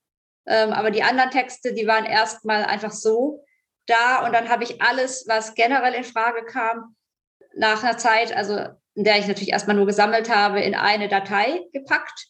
Ähm, 0.47 0.73
aber 0.73 0.93
die 0.93 1.03
anderen 1.03 1.31
Texte, 1.31 1.75
die 1.75 1.87
waren 1.87 2.05
erstmal 2.05 2.65
einfach 2.65 2.93
so 2.93 3.45
da 3.87 4.25
und 4.25 4.33
dann 4.33 4.49
habe 4.49 4.65
ich 4.65 4.81
alles, 4.81 5.27
was 5.27 5.55
generell 5.55 5.95
in 5.95 6.05
Frage 6.05 6.45
kam, 6.45 6.97
nach 7.57 7.83
einer 7.83 7.99
Zeit, 7.99 8.35
also 8.35 8.59
in 8.95 9.05
der 9.05 9.19
ich 9.19 9.27
natürlich 9.27 9.51
erstmal 9.51 9.77
nur 9.77 9.87
gesammelt 9.87 10.35
habe, 10.35 10.61
in 10.61 10.75
eine 10.75 11.09
Datei 11.09 11.63
gepackt. 11.73 12.29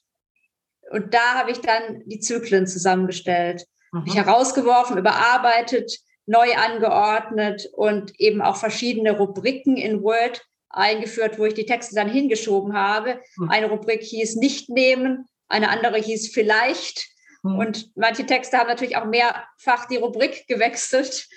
Und 0.90 1.14
da 1.14 1.34
habe 1.34 1.50
ich 1.50 1.60
dann 1.60 2.02
die 2.06 2.20
Zyklen 2.20 2.66
zusammengestellt. 2.66 3.66
Mhm. 4.00 4.06
Ich 4.06 4.16
herausgeworfen, 4.16 4.98
überarbeitet, 4.98 5.98
neu 6.26 6.54
angeordnet 6.54 7.68
und 7.72 8.18
eben 8.18 8.42
auch 8.42 8.56
verschiedene 8.56 9.16
Rubriken 9.16 9.76
in 9.76 10.02
Word 10.02 10.44
eingeführt, 10.68 11.38
wo 11.38 11.46
ich 11.46 11.54
die 11.54 11.66
Texte 11.66 11.94
dann 11.94 12.10
hingeschoben 12.10 12.74
habe. 12.74 13.20
Mhm. 13.36 13.50
Eine 13.50 13.70
Rubrik 13.70 14.02
hieß 14.02 14.36
nicht 14.36 14.68
nehmen, 14.68 15.26
eine 15.48 15.70
andere 15.70 15.98
hieß 15.98 16.32
vielleicht. 16.32 17.08
Mhm. 17.42 17.58
Und 17.58 17.96
manche 17.96 18.26
Texte 18.26 18.58
haben 18.58 18.68
natürlich 18.68 18.96
auch 18.96 19.06
mehrfach 19.06 19.86
die 19.88 19.96
Rubrik 19.96 20.46
gewechselt. 20.48 21.28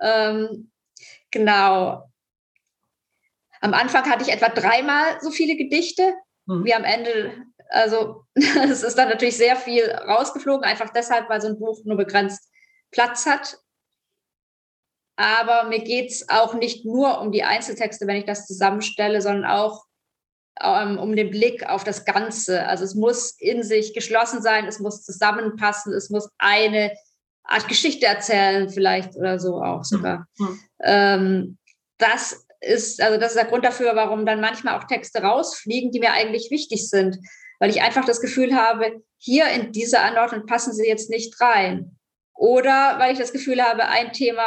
Ähm, 0.00 0.70
genau. 1.30 2.08
Am 3.60 3.74
Anfang 3.74 4.08
hatte 4.08 4.22
ich 4.22 4.32
etwa 4.32 4.48
dreimal 4.48 5.20
so 5.20 5.30
viele 5.30 5.56
Gedichte 5.56 6.14
mhm. 6.46 6.64
wie 6.64 6.74
am 6.74 6.84
Ende. 6.84 7.32
Also 7.68 8.24
es 8.34 8.82
ist 8.82 8.96
dann 8.96 9.08
natürlich 9.08 9.36
sehr 9.36 9.56
viel 9.56 9.90
rausgeflogen, 9.90 10.64
einfach 10.64 10.90
deshalb, 10.90 11.28
weil 11.28 11.40
so 11.40 11.48
ein 11.48 11.58
Buch 11.58 11.80
nur 11.84 11.96
begrenzt 11.96 12.50
Platz 12.90 13.26
hat. 13.26 13.58
Aber 15.16 15.64
mir 15.64 15.80
geht 15.80 16.10
es 16.10 16.28
auch 16.28 16.54
nicht 16.54 16.84
nur 16.84 17.20
um 17.20 17.32
die 17.32 17.42
Einzeltexte, 17.42 18.06
wenn 18.06 18.16
ich 18.16 18.26
das 18.26 18.46
zusammenstelle, 18.46 19.22
sondern 19.22 19.50
auch 19.50 19.84
ähm, 20.62 20.98
um 20.98 21.16
den 21.16 21.30
Blick 21.30 21.68
auf 21.68 21.84
das 21.84 22.04
Ganze. 22.04 22.66
Also 22.66 22.84
es 22.84 22.94
muss 22.94 23.34
in 23.38 23.62
sich 23.62 23.94
geschlossen 23.94 24.42
sein, 24.42 24.66
es 24.66 24.78
muss 24.78 25.02
zusammenpassen, 25.02 25.92
es 25.94 26.10
muss 26.10 26.28
eine 26.38 26.92
Art 27.44 27.68
Geschichte 27.68 28.06
erzählen, 28.06 28.68
vielleicht 28.68 29.16
oder 29.16 29.38
so 29.38 29.62
auch 29.62 29.84
sogar. 29.84 30.26
Mhm. 30.38 30.60
Ähm, 30.82 31.58
das 31.98 32.46
ist, 32.60 33.00
also 33.00 33.18
das 33.18 33.32
ist 33.32 33.38
der 33.38 33.46
Grund 33.46 33.64
dafür, 33.64 33.94
warum 33.94 34.26
dann 34.26 34.40
manchmal 34.40 34.78
auch 34.78 34.84
Texte 34.84 35.22
rausfliegen, 35.22 35.92
die 35.92 36.00
mir 36.00 36.12
eigentlich 36.12 36.50
wichtig 36.50 36.88
sind, 36.90 37.18
weil 37.58 37.70
ich 37.70 37.82
einfach 37.82 38.04
das 38.04 38.20
Gefühl 38.20 38.54
habe, 38.54 39.02
hier 39.18 39.48
in 39.48 39.72
diese 39.72 40.00
Anordnung 40.00 40.46
passen 40.46 40.72
sie 40.72 40.86
jetzt 40.86 41.10
nicht 41.10 41.40
rein. 41.40 41.98
Oder 42.34 42.98
weil 42.98 43.12
ich 43.12 43.18
das 43.18 43.32
Gefühl 43.32 43.62
habe, 43.62 43.86
ein 43.86 44.12
Thema 44.12 44.44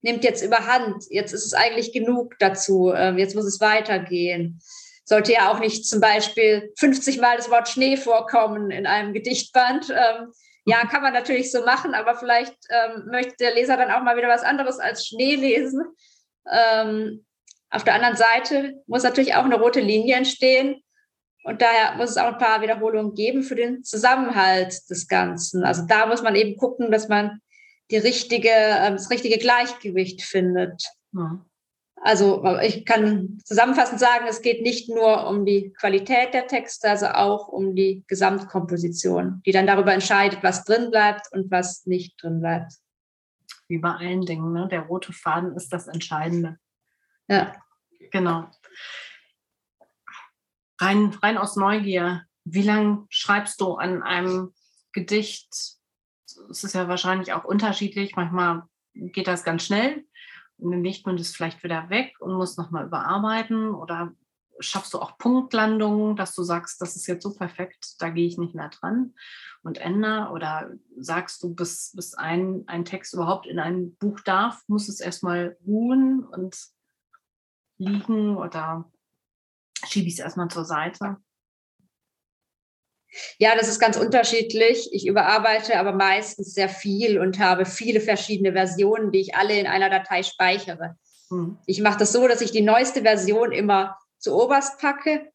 nimmt 0.00 0.24
jetzt 0.24 0.42
überhand, 0.42 1.04
jetzt 1.10 1.32
ist 1.32 1.44
es 1.44 1.54
eigentlich 1.54 1.92
genug 1.92 2.38
dazu, 2.38 2.92
ähm, 2.94 3.18
jetzt 3.18 3.34
muss 3.34 3.44
es 3.44 3.60
weitergehen. 3.60 4.60
Sollte 5.04 5.32
ja 5.32 5.50
auch 5.50 5.58
nicht 5.58 5.86
zum 5.86 6.00
Beispiel 6.00 6.72
50 6.78 7.20
Mal 7.20 7.36
das 7.36 7.50
Wort 7.50 7.68
Schnee 7.68 7.96
vorkommen 7.96 8.70
in 8.70 8.86
einem 8.86 9.12
Gedichtband. 9.12 9.90
Ähm, 9.90 10.32
ja, 10.64 10.86
kann 10.86 11.02
man 11.02 11.12
natürlich 11.12 11.50
so 11.50 11.64
machen, 11.64 11.94
aber 11.94 12.14
vielleicht 12.14 12.54
ähm, 12.70 13.06
möchte 13.10 13.34
der 13.40 13.54
Leser 13.54 13.76
dann 13.76 13.90
auch 13.90 14.02
mal 14.02 14.16
wieder 14.16 14.28
was 14.28 14.44
anderes 14.44 14.78
als 14.78 15.06
Schnee 15.06 15.34
lesen. 15.34 15.82
Auf 17.70 17.84
der 17.84 17.94
anderen 17.94 18.16
Seite 18.16 18.82
muss 18.86 19.04
natürlich 19.04 19.34
auch 19.34 19.44
eine 19.44 19.58
rote 19.58 19.80
Linie 19.80 20.16
entstehen. 20.16 20.82
Und 21.42 21.60
daher 21.60 21.96
muss 21.96 22.10
es 22.10 22.16
auch 22.16 22.32
ein 22.32 22.38
paar 22.38 22.62
Wiederholungen 22.62 23.14
geben 23.14 23.42
für 23.42 23.56
den 23.56 23.82
Zusammenhalt 23.82 24.88
des 24.90 25.08
Ganzen. 25.08 25.64
Also 25.64 25.82
da 25.86 26.06
muss 26.06 26.22
man 26.22 26.36
eben 26.36 26.56
gucken, 26.56 26.90
dass 26.90 27.08
man 27.08 27.40
die 27.90 27.96
richtige, 27.96 28.48
ähm, 28.50 28.94
das 28.94 29.10
richtige 29.10 29.38
Gleichgewicht 29.38 30.22
findet. 30.22 30.84
Ja. 31.12 31.44
Also 32.04 32.44
ich 32.62 32.84
kann 32.84 33.38
zusammenfassend 33.44 34.00
sagen, 34.00 34.26
es 34.28 34.42
geht 34.42 34.62
nicht 34.62 34.88
nur 34.88 35.28
um 35.28 35.46
die 35.46 35.72
Qualität 35.74 36.34
der 36.34 36.48
Texte, 36.48 36.90
also 36.90 37.06
auch 37.06 37.46
um 37.46 37.76
die 37.76 38.02
Gesamtkomposition, 38.08 39.40
die 39.46 39.52
dann 39.52 39.68
darüber 39.68 39.92
entscheidet, 39.94 40.42
was 40.42 40.64
drin 40.64 40.90
bleibt 40.90 41.28
und 41.32 41.52
was 41.52 41.86
nicht 41.86 42.20
drin 42.20 42.40
bleibt. 42.40 42.72
Wie 43.68 43.78
bei 43.78 43.92
allen 43.92 44.22
Dingen, 44.22 44.52
ne? 44.52 44.66
der 44.68 44.80
rote 44.80 45.12
Faden 45.12 45.54
ist 45.54 45.72
das 45.72 45.86
Entscheidende. 45.86 46.56
Ja. 47.28 47.54
Genau. 48.10 48.48
Rein, 50.82 51.16
rein 51.22 51.38
aus 51.38 51.54
Neugier, 51.54 52.22
wie 52.44 52.62
lange 52.62 53.06
schreibst 53.08 53.60
du 53.60 53.74
an 53.74 54.02
einem 54.02 54.52
Gedicht? 54.92 55.48
Es 56.50 56.64
ist 56.64 56.74
ja 56.74 56.88
wahrscheinlich 56.88 57.32
auch 57.32 57.44
unterschiedlich. 57.44 58.16
Manchmal 58.16 58.64
geht 58.94 59.28
das 59.28 59.44
ganz 59.44 59.64
schnell 59.64 60.04
und 60.58 60.72
dann 60.72 60.82
legt 60.82 61.06
man 61.06 61.16
das 61.16 61.30
vielleicht 61.30 61.62
wieder 61.62 61.88
weg 61.88 62.16
und 62.18 62.34
muss 62.34 62.56
nochmal 62.56 62.86
überarbeiten. 62.86 63.74
Oder 63.74 64.12
schaffst 64.58 64.92
du 64.94 64.98
auch 64.98 65.18
Punktlandungen, 65.18 66.16
dass 66.16 66.34
du 66.34 66.42
sagst, 66.42 66.80
das 66.80 66.96
ist 66.96 67.06
jetzt 67.06 67.22
so 67.22 67.32
perfekt, 67.32 67.94
da 68.00 68.10
gehe 68.10 68.26
ich 68.26 68.38
nicht 68.38 68.54
mehr 68.54 68.68
dran 68.68 69.14
und 69.62 69.78
ändere? 69.78 70.30
Oder 70.32 70.72
sagst 70.98 71.44
du, 71.44 71.54
bis, 71.54 71.92
bis 71.94 72.14
ein, 72.14 72.64
ein 72.66 72.84
Text 72.84 73.14
überhaupt 73.14 73.46
in 73.46 73.60
ein 73.60 73.94
Buch 73.96 74.20
darf, 74.20 74.62
muss 74.66 74.88
es 74.88 74.98
erstmal 74.98 75.56
ruhen 75.64 76.24
und 76.24 76.56
liegen 77.78 78.36
oder 78.36 78.91
schiebe 79.86 80.08
ich 80.08 80.14
es 80.14 80.20
erstmal 80.20 80.48
zur 80.48 80.64
Seite? 80.64 81.16
Ja, 83.38 83.54
das 83.56 83.68
ist 83.68 83.78
ganz 83.78 83.96
unterschiedlich. 83.96 84.88
Ich 84.92 85.06
überarbeite 85.06 85.78
aber 85.78 85.92
meistens 85.92 86.54
sehr 86.54 86.68
viel 86.68 87.18
und 87.18 87.38
habe 87.38 87.66
viele 87.66 88.00
verschiedene 88.00 88.52
Versionen, 88.52 89.12
die 89.12 89.20
ich 89.20 89.34
alle 89.34 89.58
in 89.58 89.66
einer 89.66 89.90
Datei 89.90 90.22
speichere. 90.22 90.96
Hm. 91.28 91.58
Ich 91.66 91.80
mache 91.80 91.98
das 91.98 92.12
so, 92.12 92.26
dass 92.26 92.40
ich 92.40 92.52
die 92.52 92.62
neueste 92.62 93.02
Version 93.02 93.52
immer 93.52 93.98
zu 94.18 94.34
oberst 94.34 94.78
packe 94.78 95.30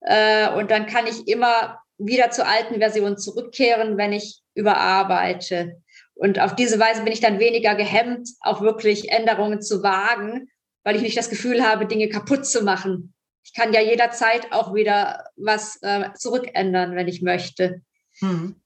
äh, 0.00 0.50
und 0.54 0.70
dann 0.70 0.86
kann 0.86 1.06
ich 1.06 1.28
immer 1.28 1.80
wieder 1.98 2.30
zur 2.30 2.48
alten 2.48 2.78
Version 2.78 3.18
zurückkehren, 3.18 3.96
wenn 3.96 4.12
ich 4.12 4.40
überarbeite. 4.54 5.82
Und 6.14 6.40
auf 6.40 6.54
diese 6.54 6.78
Weise 6.78 7.02
bin 7.02 7.12
ich 7.12 7.20
dann 7.20 7.38
weniger 7.38 7.74
gehemmt, 7.74 8.28
auch 8.40 8.60
wirklich 8.60 9.10
Änderungen 9.12 9.62
zu 9.62 9.82
wagen, 9.82 10.50
weil 10.82 10.96
ich 10.96 11.02
nicht 11.02 11.16
das 11.16 11.30
Gefühl 11.30 11.66
habe, 11.66 11.86
Dinge 11.86 12.08
kaputt 12.08 12.46
zu 12.46 12.62
machen. 12.62 13.14
Ich 13.52 13.60
kann 13.60 13.72
ja 13.72 13.80
jederzeit 13.80 14.52
auch 14.52 14.74
wieder 14.74 15.24
was 15.36 15.78
äh, 15.82 16.10
zurückändern, 16.14 16.94
wenn 16.94 17.08
ich 17.08 17.20
möchte. 17.20 17.82
Mhm. 18.20 18.60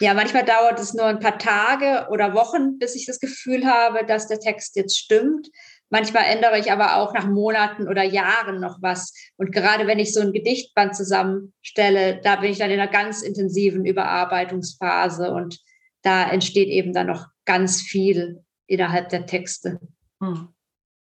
Ja, 0.00 0.14
manchmal 0.14 0.44
dauert 0.44 0.80
es 0.80 0.94
nur 0.94 1.04
ein 1.04 1.20
paar 1.20 1.38
Tage 1.38 2.08
oder 2.10 2.34
Wochen, 2.34 2.78
bis 2.78 2.96
ich 2.96 3.06
das 3.06 3.20
Gefühl 3.20 3.66
habe, 3.66 4.04
dass 4.04 4.26
der 4.26 4.40
Text 4.40 4.74
jetzt 4.74 4.98
stimmt. 4.98 5.48
Manchmal 5.90 6.24
ändere 6.24 6.58
ich 6.58 6.72
aber 6.72 6.96
auch 6.96 7.14
nach 7.14 7.28
Monaten 7.28 7.86
oder 7.86 8.02
Jahren 8.02 8.58
noch 8.58 8.78
was. 8.82 9.14
Und 9.36 9.52
gerade 9.52 9.86
wenn 9.86 10.00
ich 10.00 10.12
so 10.12 10.20
ein 10.20 10.32
Gedichtband 10.32 10.96
zusammenstelle, 10.96 12.20
da 12.20 12.36
bin 12.36 12.50
ich 12.50 12.58
dann 12.58 12.72
in 12.72 12.80
einer 12.80 12.90
ganz 12.90 13.22
intensiven 13.22 13.86
Überarbeitungsphase 13.86 15.32
und 15.32 15.60
da 16.02 16.28
entsteht 16.28 16.68
eben 16.68 16.92
dann 16.92 17.06
noch 17.06 17.28
ganz 17.44 17.80
viel 17.80 18.42
innerhalb 18.66 19.10
der 19.10 19.26
Texte. 19.26 19.78
Hm. 20.20 20.53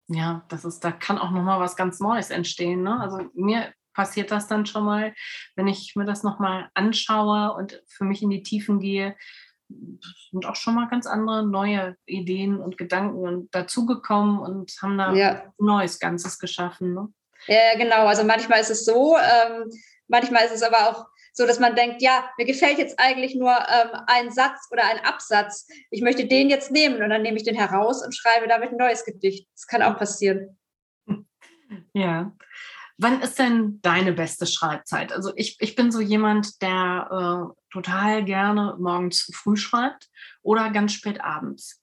Ja, 0.08 0.44
das 0.48 0.64
ist, 0.64 0.84
da 0.84 0.92
kann 0.92 1.18
auch 1.18 1.30
noch 1.30 1.42
mal 1.42 1.60
was 1.60 1.76
ganz 1.76 2.00
Neues 2.00 2.30
entstehen. 2.30 2.82
Ne? 2.82 3.00
Also 3.00 3.30
mir 3.34 3.72
passiert 3.94 4.30
das 4.30 4.46
dann 4.46 4.66
schon 4.66 4.84
mal, 4.84 5.14
wenn 5.56 5.68
ich 5.68 5.94
mir 5.96 6.04
das 6.04 6.22
noch 6.22 6.38
mal 6.38 6.68
anschaue 6.74 7.54
und 7.54 7.82
für 7.88 8.04
mich 8.04 8.22
in 8.22 8.30
die 8.30 8.42
Tiefen 8.42 8.80
gehe, 8.80 9.16
sind 10.30 10.46
auch 10.46 10.56
schon 10.56 10.74
mal 10.74 10.88
ganz 10.88 11.06
andere 11.06 11.46
neue 11.46 11.96
Ideen 12.04 12.60
und 12.60 12.76
Gedanken 12.76 13.48
dazugekommen 13.50 14.38
und 14.38 14.72
haben 14.82 14.98
da 14.98 15.14
ja. 15.14 15.30
ein 15.30 15.52
neues 15.58 15.98
Ganzes 15.98 16.38
geschaffen. 16.38 16.92
Ne? 16.92 17.08
Ja, 17.46 17.76
genau. 17.76 18.06
Also 18.06 18.24
manchmal 18.24 18.60
ist 18.60 18.70
es 18.70 18.84
so, 18.84 19.16
ähm, 19.16 19.70
manchmal 20.08 20.44
ist 20.44 20.54
es 20.54 20.62
aber 20.62 20.90
auch 20.90 21.06
so, 21.36 21.46
dass 21.46 21.58
man 21.58 21.74
denkt, 21.74 22.00
ja, 22.00 22.30
mir 22.38 22.46
gefällt 22.46 22.78
jetzt 22.78 22.98
eigentlich 22.98 23.34
nur 23.34 23.50
ähm, 23.50 23.90
ein 24.06 24.30
Satz 24.30 24.68
oder 24.70 24.84
ein 24.84 25.04
Absatz. 25.04 25.66
Ich 25.90 26.00
möchte 26.00 26.26
den 26.26 26.48
jetzt 26.48 26.70
nehmen 26.70 27.02
und 27.02 27.10
dann 27.10 27.22
nehme 27.22 27.36
ich 27.36 27.42
den 27.42 27.56
heraus 27.56 28.04
und 28.04 28.14
schreibe 28.14 28.46
damit 28.46 28.70
ein 28.70 28.76
neues 28.76 29.04
Gedicht. 29.04 29.48
Das 29.54 29.66
kann 29.66 29.82
auch 29.82 29.98
passieren. 29.98 30.56
Ja. 31.92 32.32
Wann 32.98 33.20
ist 33.20 33.38
denn 33.38 33.80
deine 33.82 34.12
beste 34.12 34.46
Schreibzeit? 34.46 35.12
Also 35.12 35.32
ich, 35.34 35.56
ich 35.60 35.74
bin 35.74 35.90
so 35.90 36.00
jemand, 36.00 36.62
der 36.62 37.50
äh, 37.50 37.62
total 37.72 38.24
gerne 38.24 38.76
morgens 38.78 39.28
früh 39.34 39.56
schreibt 39.56 40.08
oder 40.42 40.70
ganz 40.70 40.92
spät 40.92 41.20
abends. 41.20 41.82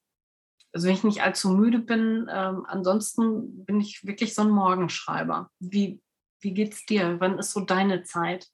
Also 0.72 0.88
wenn 0.88 0.96
ich 0.96 1.03
nicht 1.03 1.24
allzu 1.24 1.50
müde 1.50 1.79
bin, 1.79 2.29
ähm, 2.31 2.65
ansonsten 2.65 3.65
bin 3.65 3.81
ich 3.81 4.05
wirklich 4.05 4.34
so 4.34 4.43
ein 4.43 4.50
Morgenschreiber. 4.50 5.50
Wie, 5.60 6.01
wie 6.39 6.53
geht's 6.53 6.86
dir? 6.86 7.20
Wann 7.20 7.38
ist 7.38 7.51
so 7.51 7.60
deine 7.60 8.03
Zeit? 8.03 8.48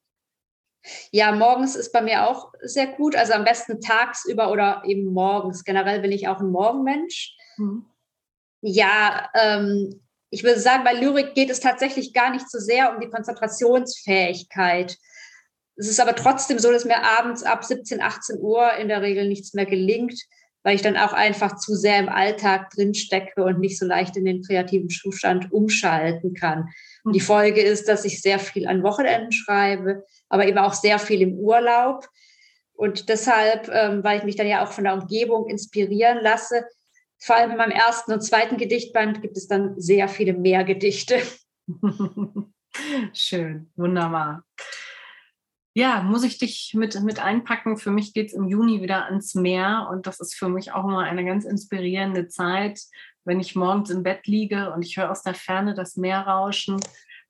Ja, 1.12 1.32
morgens 1.32 1.76
ist 1.76 1.92
bei 1.92 2.02
mir 2.02 2.28
auch 2.28 2.52
sehr 2.62 2.88
gut. 2.88 3.16
Also 3.16 3.34
am 3.34 3.44
besten 3.44 3.82
tagsüber 3.82 4.52
oder 4.52 4.84
eben 4.86 5.06
morgens. 5.14 5.64
Generell 5.64 6.02
bin 6.02 6.12
ich 6.12 6.28
auch 6.28 6.40
ein 6.40 6.52
Morgenmensch. 6.52 7.36
Mhm. 7.58 7.86
Ja, 8.62 9.30
ähm, 9.36 10.02
ich 10.30 10.44
würde 10.44 10.60
sagen, 10.60 10.84
bei 10.84 10.94
Lyrik 10.94 11.36
geht 11.36 11.50
es 11.50 11.60
tatsächlich 11.60 12.14
gar 12.14 12.32
nicht 12.32 12.50
so 12.50 12.60
sehr 12.60 12.94
um 12.94 13.00
die 13.00 13.10
Konzentrationsfähigkeit. 13.10 14.98
Es 15.78 15.88
ist 15.88 16.00
aber 16.00 16.16
trotzdem 16.16 16.60
so, 16.60 16.72
dass 16.72 16.86
mir 16.86 17.04
abends 17.04 17.44
ab 17.44 17.64
17, 17.64 18.02
18 18.02 18.40
Uhr 18.40 18.74
in 18.74 18.88
der 18.88 19.02
Regel 19.02 19.28
nichts 19.28 19.54
mehr 19.54 19.68
gelingt, 19.68 20.20
weil 20.64 20.76
ich 20.76 20.82
dann 20.82 20.98
auch 20.98 21.14
einfach 21.14 21.56
zu 21.58 21.76
sehr 21.76 22.00
im 22.00 22.10
Alltag 22.10 22.72
drinstecke 22.72 23.44
und 23.44 23.60
nicht 23.60 23.78
so 23.78 23.86
leicht 23.86 24.18
in 24.18 24.26
den 24.26 24.42
kreativen 24.42 24.90
Zustand 24.90 25.52
umschalten 25.52 26.34
kann. 26.34 26.70
Und 27.04 27.14
die 27.14 27.22
Folge 27.22 27.62
ist, 27.62 27.88
dass 27.88 28.06
ich 28.06 28.22
sehr 28.22 28.40
viel 28.40 28.68
an 28.68 28.84
Wochenenden 28.84 29.32
schreibe, 29.32 30.04
aber 30.30 30.48
eben 30.48 30.58
auch 30.58 30.74
sehr 30.74 31.00
viel 31.00 31.22
im 31.22 31.36
Urlaub. 31.36 32.08
Und 32.74 33.10
deshalb, 33.10 33.70
ähm, 33.70 34.04
weil 34.04 34.20
ich 34.20 34.24
mich 34.24 34.36
dann 34.36 34.48
ja 34.48 34.64
auch 34.64 34.72
von 34.72 34.84
der 34.84 34.94
Umgebung 34.94 35.48
inspirieren 35.48 36.20
lasse, 36.22 36.66
vor 37.20 37.36
allem 37.36 37.52
in 37.52 37.58
meinem 37.58 37.72
ersten 37.72 38.14
und 38.14 38.22
zweiten 38.22 38.58
Gedichtband 38.58 39.22
gibt 39.22 39.38
es 39.38 39.48
dann 39.48 39.80
sehr 39.80 40.08
viele 40.08 40.34
mehr 40.34 40.64
Gedichte. 40.64 41.20
Schön, 43.14 43.72
wunderbar. 43.76 44.44
Ja, 45.74 46.02
muss 46.02 46.24
ich 46.24 46.38
dich 46.38 46.74
mit, 46.76 47.00
mit 47.02 47.20
einpacken. 47.20 47.78
Für 47.78 47.92
mich 47.92 48.14
geht 48.14 48.28
es 48.28 48.34
im 48.34 48.48
Juni 48.48 48.82
wieder 48.82 49.06
ans 49.06 49.36
Meer 49.36 49.88
und 49.92 50.08
das 50.08 50.20
ist 50.20 50.36
für 50.36 50.50
mich 50.50 50.72
auch 50.72 50.84
immer 50.86 51.02
eine 51.02 51.24
ganz 51.24 51.46
inspirierende 51.46 52.28
Zeit, 52.28 52.82
wenn 53.26 53.40
ich 53.40 53.56
morgens 53.56 53.90
im 53.90 54.04
Bett 54.04 54.26
liege 54.26 54.72
und 54.74 54.84
ich 54.84 54.98
höre 54.98 55.12
aus 55.12 55.22
der 55.22 55.36
Ferne 55.36 55.76
das 55.76 55.96
Meer 55.96 56.22
rauschen. 56.22 56.80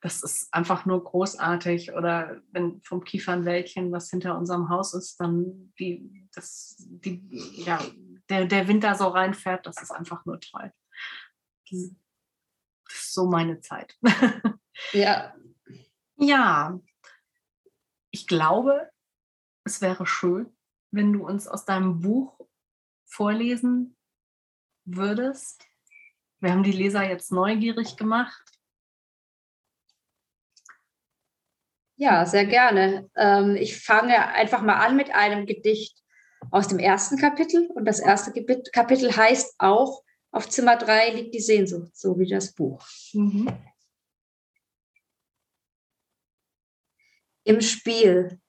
Das 0.01 0.21
ist 0.21 0.53
einfach 0.53 0.86
nur 0.86 1.03
großartig. 1.03 1.93
Oder 1.93 2.41
wenn 2.51 2.81
vom 2.83 3.03
Kiefernwäldchen, 3.03 3.91
was 3.91 4.10
hinter 4.10 4.38
unserem 4.38 4.69
Haus 4.69 4.93
ist, 4.93 5.19
dann 5.19 5.73
die, 5.79 6.27
das, 6.33 6.75
die, 6.79 7.21
ja, 7.65 7.79
der, 8.29 8.45
der 8.45 8.67
Winter 8.67 8.95
so 8.95 9.07
reinfährt, 9.07 9.65
das 9.65 9.81
ist 9.81 9.91
einfach 9.91 10.25
nur 10.25 10.39
toll. 10.39 10.71
Das 11.69 11.79
ist 11.79 13.13
so 13.13 13.27
meine 13.27 13.60
Zeit. 13.62 13.97
Ja. 14.93 15.33
Ja. 16.17 16.79
Ich 18.12 18.27
glaube, 18.27 18.91
es 19.63 19.81
wäre 19.81 20.05
schön, 20.05 20.55
wenn 20.91 21.13
du 21.13 21.25
uns 21.25 21.47
aus 21.47 21.65
deinem 21.65 21.99
Buch 21.99 22.39
vorlesen 23.05 23.97
würdest. 24.86 25.65
Wir 26.39 26.51
haben 26.51 26.63
die 26.63 26.71
Leser 26.71 27.03
jetzt 27.03 27.31
neugierig 27.31 27.97
gemacht. 27.97 28.57
Ja, 31.97 32.27
sehr 32.27 32.45
gerne. 32.45 33.10
Ähm, 33.15 33.55
ich 33.55 33.83
fange 33.83 34.27
einfach 34.29 34.62
mal 34.62 34.86
an 34.86 34.95
mit 34.95 35.13
einem 35.13 35.47
Gedicht 35.47 36.03
aus 36.51 36.67
dem 36.67 36.77
ersten 36.77 37.17
Kapitel. 37.17 37.67
Und 37.73 37.86
das 37.86 37.99
erste 37.99 38.31
Kapitel 38.71 39.15
heißt 39.15 39.55
auch, 39.57 40.03
auf 40.31 40.47
Zimmer 40.47 40.77
3 40.77 41.10
liegt 41.13 41.33
die 41.33 41.41
Sehnsucht, 41.41 41.97
so 41.97 42.19
wie 42.19 42.29
das 42.29 42.53
Buch. 42.53 42.88
Mhm. 43.13 43.51
Im 47.43 47.62
Spiel. 47.62 48.39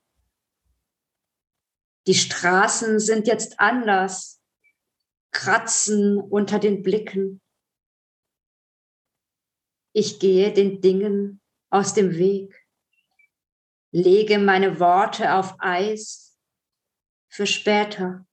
Die 2.07 2.15
Straßen 2.15 3.01
sind 3.01 3.27
jetzt 3.27 3.61
anders, 3.61 4.43
kratzen 5.31 6.19
unter 6.19 6.59
den 6.59 6.83
Blicken. 6.83 7.41
Ich 9.95 10.19
gehe 10.19 10.53
den 10.53 10.81
Dingen 10.83 11.41
aus 11.71 11.95
dem 11.95 12.17
Weg, 12.17 12.68
lege 13.91 14.39
meine 14.39 14.81
Worte 14.81 15.35
auf 15.35 15.57
Eis 15.59 16.39
für 17.29 17.47
später. 17.47 18.27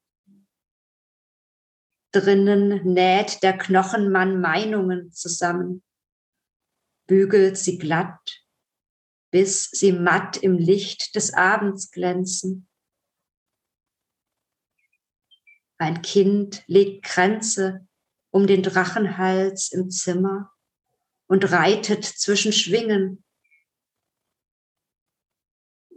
Drinnen 2.12 2.94
näht 2.94 3.44
der 3.44 3.58
Knochenmann 3.58 4.40
Meinungen 4.40 5.12
zusammen, 5.12 5.84
bügelt 7.08 7.58
sie 7.58 7.78
glatt, 7.78 8.46
bis 9.32 9.66
sie 9.66 9.92
matt 9.92 10.38
im 10.38 10.58
Licht 10.58 11.16
des 11.16 11.34
Abends 11.34 11.92
glänzen. 11.92 12.70
Ein 15.78 16.02
Kind 16.02 16.64
legt 16.68 17.04
Kränze 17.04 17.86
um 18.32 18.48
den 18.48 18.64
Drachenhals 18.64 19.74
im 19.74 19.90
Zimmer 19.90 20.54
und 21.28 21.52
reitet 21.52 22.06
zwischen 22.06 22.54
Schwingen, 22.54 23.25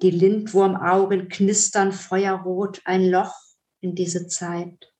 die 0.02 0.10
Lindwurmaugen 0.10 1.28
knistern 1.28 1.92
feuerrot, 1.92 2.80
ein 2.84 3.04
Loch 3.10 3.34
in 3.80 3.94
diese 3.94 4.28
Zeit. 4.28 4.92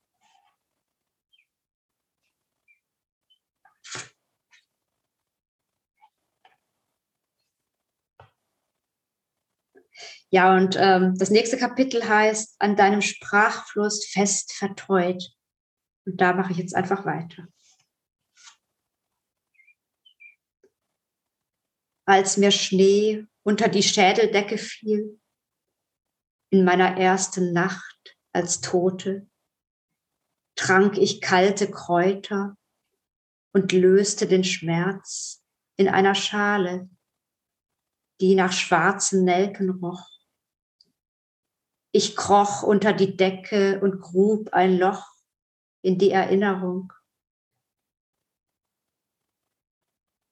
Ja, 10.30 10.54
und 10.54 10.76
ähm, 10.78 11.16
das 11.16 11.30
nächste 11.30 11.56
Kapitel 11.56 12.06
heißt 12.06 12.56
An 12.58 12.76
deinem 12.76 13.00
Sprachfluss 13.00 14.06
fest 14.06 14.52
vertreut. 14.52 15.24
Und 16.04 16.20
da 16.20 16.34
mache 16.34 16.52
ich 16.52 16.58
jetzt 16.58 16.74
einfach 16.74 17.06
weiter. 17.06 17.48
Als 22.04 22.36
mir 22.36 22.50
Schnee 22.50 23.26
unter 23.44 23.68
die 23.68 23.82
Schädeldecke 23.82 24.58
fiel, 24.58 25.20
in 26.50 26.64
meiner 26.64 26.96
ersten 26.96 27.52
Nacht 27.52 28.16
als 28.32 28.60
Tote, 28.60 29.28
trank 30.56 30.96
ich 30.98 31.20
kalte 31.20 31.70
Kräuter 31.70 32.56
und 33.52 33.72
löste 33.72 34.26
den 34.26 34.44
Schmerz 34.44 35.44
in 35.76 35.88
einer 35.88 36.14
Schale, 36.14 36.88
die 38.20 38.34
nach 38.34 38.52
schwarzen 38.52 39.24
Nelken 39.24 39.70
roch. 39.70 40.08
Ich 41.92 42.16
kroch 42.16 42.62
unter 42.62 42.92
die 42.92 43.16
Decke 43.16 43.80
und 43.80 44.00
grub 44.00 44.52
ein 44.52 44.78
Loch 44.78 45.06
in 45.82 45.98
die 45.98 46.10
Erinnerung. 46.10 46.92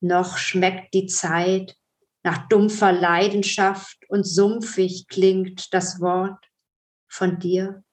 Noch 0.01 0.37
schmeckt 0.37 0.93
die 0.95 1.07
Zeit 1.07 1.79
nach 2.27 2.49
dumpfer 2.49 2.91
Leidenschaft 2.91 4.05
und 4.09 4.25
sumpfig 4.25 5.07
klingt 5.07 5.73
das 5.73 6.01
Wort 6.01 6.45
von 7.07 7.39
dir. 7.39 7.85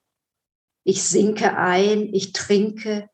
Ich 0.83 1.03
sinke 1.03 1.55
ein, 1.55 2.11
ich 2.11 2.33
trinke 2.33 3.11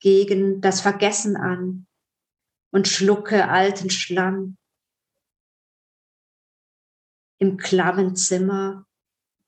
gegen 0.00 0.60
das 0.60 0.82
Vergessen 0.82 1.38
an 1.38 1.86
und 2.72 2.88
schlucke 2.88 3.48
alten 3.48 3.88
Schlamm. 3.88 4.58
Im 7.38 7.56
klammen 7.56 8.14
Zimmer 8.14 8.86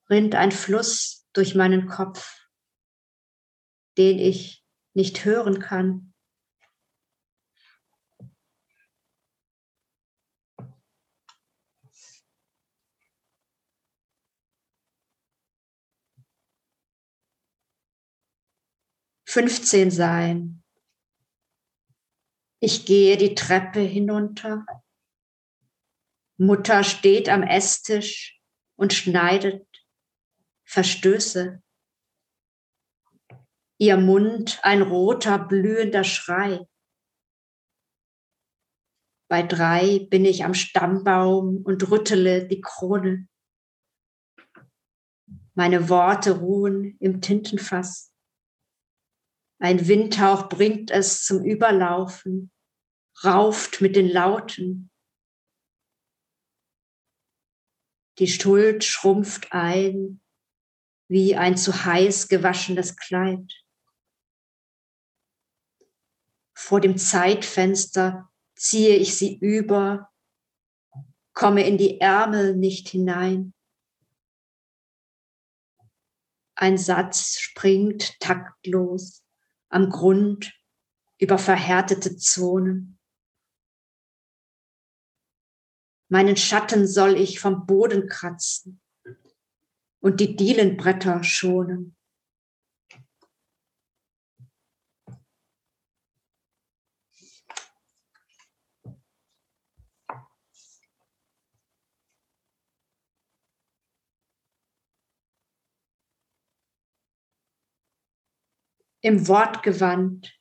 rinnt 0.08 0.34
ein 0.34 0.50
Fluss 0.50 1.26
durch 1.34 1.54
meinen 1.54 1.88
Kopf, 1.88 2.48
den 3.98 4.18
ich 4.18 4.64
nicht 4.94 5.26
hören 5.26 5.58
kann. 5.58 6.11
15 19.32 19.90
sein. 19.90 20.62
Ich 22.60 22.84
gehe 22.84 23.16
die 23.16 23.34
Treppe 23.34 23.80
hinunter. 23.80 24.66
Mutter 26.36 26.84
steht 26.84 27.30
am 27.30 27.42
Esstisch 27.42 28.42
und 28.76 28.92
schneidet 28.92 29.66
Verstöße. 30.64 31.62
Ihr 33.78 33.96
Mund 33.96 34.60
ein 34.64 34.82
roter, 34.82 35.38
blühender 35.38 36.04
Schrei. 36.04 36.68
Bei 39.30 39.42
drei 39.42 40.00
bin 40.10 40.26
ich 40.26 40.44
am 40.44 40.52
Stammbaum 40.52 41.62
und 41.64 41.90
rüttele 41.90 42.46
die 42.46 42.60
Krone. 42.60 43.28
Meine 45.54 45.88
Worte 45.88 46.40
ruhen 46.40 46.98
im 47.00 47.22
Tintenfass. 47.22 48.11
Ein 49.62 49.86
Windhauch 49.86 50.48
bringt 50.48 50.90
es 50.90 51.22
zum 51.24 51.44
Überlaufen, 51.44 52.50
rauft 53.22 53.80
mit 53.80 53.94
den 53.94 54.08
Lauten. 54.08 54.90
Die 58.18 58.26
Schuld 58.26 58.82
schrumpft 58.82 59.52
ein 59.52 60.20
wie 61.06 61.36
ein 61.36 61.56
zu 61.56 61.84
heiß 61.84 62.26
gewaschenes 62.26 62.96
Kleid. 62.96 63.52
Vor 66.56 66.80
dem 66.80 66.98
Zeitfenster 66.98 68.32
ziehe 68.56 68.96
ich 68.96 69.16
sie 69.16 69.38
über, 69.38 70.10
komme 71.34 71.64
in 71.64 71.78
die 71.78 72.00
Ärmel 72.00 72.56
nicht 72.56 72.88
hinein. 72.88 73.54
Ein 76.56 76.78
Satz 76.78 77.38
springt 77.38 78.18
taktlos 78.18 79.21
am 79.72 79.88
Grund 79.90 80.52
über 81.18 81.38
verhärtete 81.38 82.16
Zonen. 82.16 82.98
Meinen 86.08 86.36
Schatten 86.36 86.86
soll 86.86 87.16
ich 87.16 87.40
vom 87.40 87.66
Boden 87.66 88.06
kratzen 88.06 88.80
und 90.00 90.20
die 90.20 90.36
Dielenbretter 90.36 91.24
schonen. 91.24 91.96
Im 109.02 109.28
Wortgewand. 109.28 110.38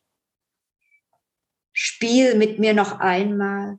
Spiel 1.74 2.36
mit 2.36 2.58
mir 2.58 2.74
noch 2.74 3.00
einmal 3.00 3.78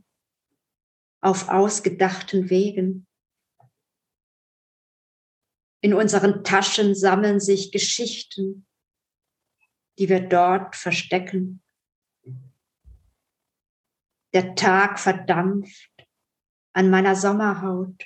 auf 1.22 1.50
ausgedachten 1.50 2.50
Wegen. 2.50 3.08
In 5.82 5.94
unseren 5.94 6.44
Taschen 6.44 6.96
sammeln 6.96 7.40
sich 7.40 7.72
Geschichten, 7.72 8.66
die 10.00 10.10
wir 10.10 10.22
dort 10.22 10.76
verstecken. 10.76 11.62
Der 14.34 14.56
Tag 14.56 15.00
verdampft 15.00 15.92
an 16.74 16.90
meiner 16.90 17.16
Sommerhaut. 17.16 18.04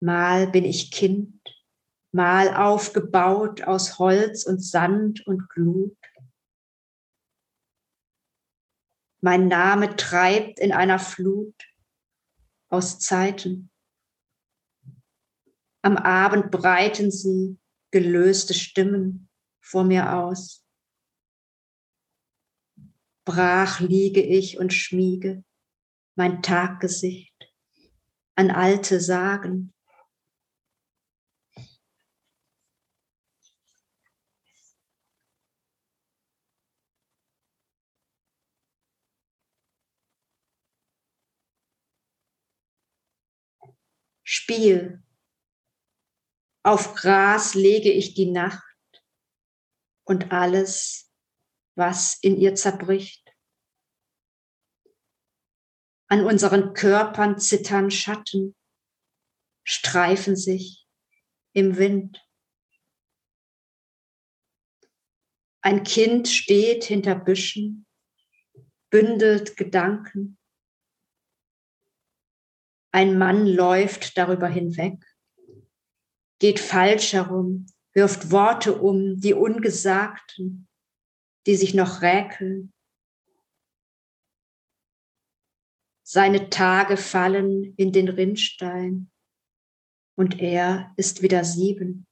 Mal 0.00 0.46
bin 0.46 0.64
ich 0.64 0.90
Kind, 0.92 1.55
mal 2.16 2.56
aufgebaut 2.56 3.62
aus 3.62 3.98
Holz 3.98 4.44
und 4.44 4.64
Sand 4.64 5.26
und 5.26 5.48
Glut. 5.50 5.96
Mein 9.20 9.48
Name 9.48 9.96
treibt 9.96 10.58
in 10.58 10.72
einer 10.72 10.98
Flut 10.98 11.54
aus 12.68 12.98
Zeiten. 12.98 13.70
Am 15.82 15.96
Abend 15.96 16.50
breiten 16.50 17.10
sie 17.10 17.58
gelöste 17.90 18.54
Stimmen 18.54 19.28
vor 19.60 19.84
mir 19.84 20.14
aus. 20.14 20.64
Brach 23.26 23.80
liege 23.80 24.22
ich 24.22 24.58
und 24.58 24.72
schmiege 24.72 25.44
mein 26.14 26.42
Taggesicht 26.42 27.52
an 28.36 28.50
alte 28.50 29.00
Sagen. 29.00 29.74
Spiel. 44.28 45.04
Auf 46.64 46.94
Gras 46.96 47.54
lege 47.54 47.92
ich 47.92 48.14
die 48.14 48.28
Nacht 48.28 48.60
und 50.02 50.32
alles, 50.32 51.12
was 51.76 52.18
in 52.22 52.36
ihr 52.36 52.56
zerbricht. 52.56 53.24
An 56.08 56.24
unseren 56.24 56.74
Körpern 56.74 57.38
zittern 57.38 57.92
Schatten, 57.92 58.56
streifen 59.64 60.34
sich 60.34 60.88
im 61.52 61.76
Wind. 61.76 62.20
Ein 65.60 65.84
Kind 65.84 66.26
steht 66.28 66.82
hinter 66.82 67.14
Büschen, 67.14 67.86
bündelt 68.90 69.56
Gedanken. 69.56 70.36
Ein 72.96 73.18
Mann 73.18 73.46
läuft 73.46 74.16
darüber 74.16 74.48
hinweg, 74.48 75.04
geht 76.38 76.58
falsch 76.58 77.12
herum, 77.12 77.66
wirft 77.92 78.30
Worte 78.30 78.80
um, 78.80 79.20
die 79.20 79.34
Ungesagten, 79.34 80.66
die 81.46 81.56
sich 81.56 81.74
noch 81.74 82.00
räkeln. 82.00 82.72
Seine 86.06 86.48
Tage 86.48 86.96
fallen 86.96 87.74
in 87.76 87.92
den 87.92 88.08
Rinnstein 88.08 89.10
und 90.16 90.40
er 90.40 90.94
ist 90.96 91.20
wieder 91.20 91.44
sieben. 91.44 92.06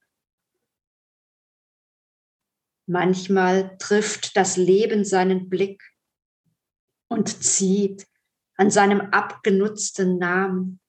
Manchmal 2.87 3.75
trifft 3.79 4.37
das 4.37 4.55
Leben 4.55 5.03
seinen 5.03 5.49
Blick 5.49 5.81
und 7.07 7.43
zieht 7.43 8.05
an 8.57 8.71
seinem 8.71 9.01
abgenutzten 9.11 10.17
Namen. 10.17 10.79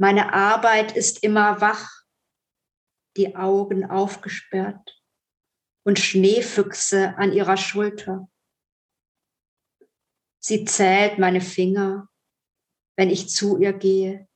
Meine 0.00 0.32
Arbeit 0.32 0.96
ist 0.96 1.22
immer 1.22 1.60
wach, 1.60 1.90
die 3.18 3.36
Augen 3.36 3.84
aufgesperrt 3.84 4.98
und 5.84 5.98
Schneefüchse 5.98 7.18
an 7.18 7.34
ihrer 7.34 7.58
Schulter. 7.58 8.26
Sie 10.42 10.64
zählt 10.64 11.18
meine 11.18 11.42
Finger, 11.42 12.08
wenn 12.96 13.10
ich 13.10 13.28
zu 13.28 13.58
ihr 13.58 13.74
gehe, 13.74 14.26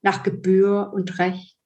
nach 0.00 0.22
Gebühr 0.22 0.92
und 0.94 1.18
Recht. 1.18 1.58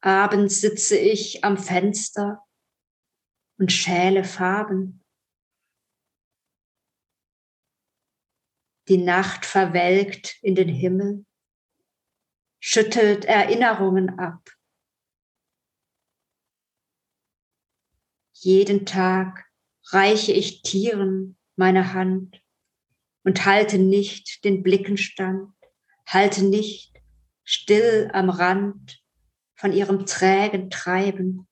Abends 0.00 0.60
sitze 0.60 0.96
ich 0.96 1.44
am 1.44 1.58
Fenster 1.58 2.46
und 3.58 3.72
schäle 3.72 4.22
Farben. 4.22 5.04
Die 8.86 8.98
Nacht 8.98 9.44
verwelkt 9.44 10.38
in 10.42 10.54
den 10.54 10.68
Himmel, 10.68 11.26
schüttelt 12.60 13.24
Erinnerungen 13.24 14.18
ab. 14.18 14.48
Jeden 18.32 18.86
Tag 18.86 19.47
reiche 19.92 20.32
ich 20.32 20.62
Tieren 20.62 21.36
meine 21.56 21.92
Hand 21.94 22.42
und 23.24 23.44
halte 23.44 23.78
nicht 23.78 24.44
den 24.44 24.62
Blicken 24.62 24.96
stand, 24.96 25.52
halte 26.06 26.44
nicht 26.44 27.00
still 27.44 28.10
am 28.12 28.30
Rand 28.30 29.02
von 29.56 29.72
ihrem 29.72 30.06
trägen 30.06 30.70
Treiben. 30.70 31.48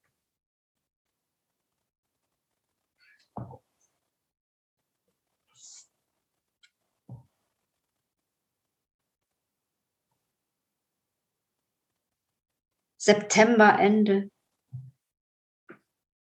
Septemberende. 12.98 14.30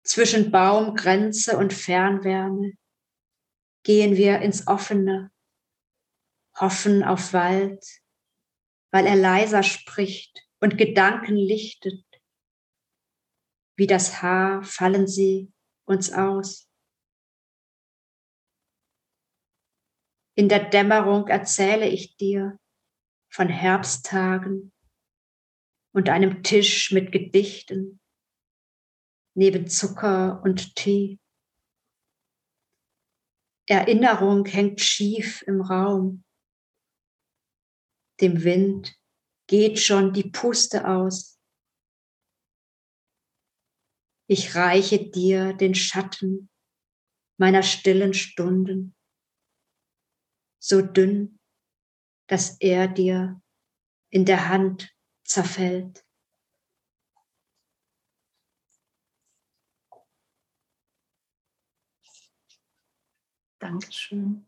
Zwischen 0.08 0.50
Baumgrenze 0.50 1.58
und 1.58 1.74
Fernwärme 1.74 2.72
gehen 3.84 4.16
wir 4.16 4.40
ins 4.40 4.66
Offene, 4.66 5.30
hoffen 6.58 7.04
auf 7.04 7.34
Wald, 7.34 7.84
weil 8.90 9.04
er 9.04 9.16
leiser 9.16 9.62
spricht 9.62 10.48
und 10.60 10.78
Gedanken 10.78 11.36
lichtet. 11.36 12.06
Wie 13.76 13.86
das 13.86 14.22
Haar 14.22 14.62
fallen 14.62 15.06
sie 15.06 15.52
uns 15.84 16.10
aus. 16.10 16.70
In 20.38 20.48
der 20.48 20.70
Dämmerung 20.70 21.28
erzähle 21.28 21.86
ich 21.86 22.16
dir 22.16 22.58
von 23.30 23.50
Herbsttagen 23.50 24.72
und 25.92 26.08
einem 26.08 26.42
Tisch 26.42 26.92
mit 26.92 27.12
Gedichten 27.12 28.00
neben 29.38 29.68
Zucker 29.68 30.42
und 30.42 30.74
Tee. 30.74 31.20
Erinnerung 33.68 34.44
hängt 34.46 34.80
schief 34.80 35.42
im 35.42 35.60
Raum. 35.60 36.24
Dem 38.20 38.42
Wind 38.42 38.98
geht 39.46 39.78
schon 39.78 40.12
die 40.12 40.28
Puste 40.28 40.88
aus. 40.88 41.38
Ich 44.26 44.56
reiche 44.56 45.08
dir 45.08 45.52
den 45.52 45.76
Schatten 45.76 46.50
meiner 47.38 47.62
stillen 47.62 48.14
Stunden, 48.14 48.96
so 50.60 50.82
dünn, 50.82 51.38
dass 52.26 52.60
er 52.60 52.88
dir 52.88 53.40
in 54.10 54.24
der 54.24 54.48
Hand 54.48 54.92
zerfällt. 55.24 56.07
Dankeschön. 63.58 64.46